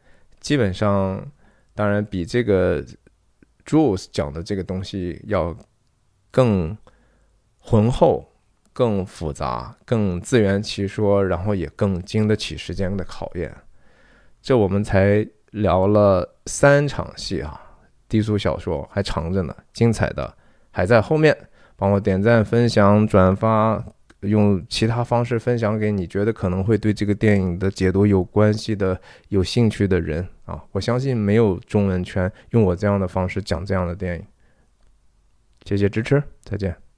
[0.40, 1.26] 基本上
[1.74, 2.84] 当然比这个
[3.64, 5.56] Jules 讲的这个东西要
[6.30, 6.76] 更
[7.58, 8.29] 浑厚。
[8.72, 13.54] 更复杂，更自圆其说，然后也更经得起时间的考验。
[14.40, 17.60] 这我们才聊了三场戏啊，
[18.08, 20.36] 低俗小说还长着呢，精彩的
[20.70, 21.36] 还在后面。
[21.76, 23.82] 帮我点赞、分享、转发，
[24.20, 30.62] 用其他方式分享给你觉得可能会对这个电影的解读有关系的、有兴趣的人啊！
[30.72, 34.26] 我相信没有中文圈用我这样的方式讲这样的电影。
[35.64, 36.89] 谢谢支持，再见。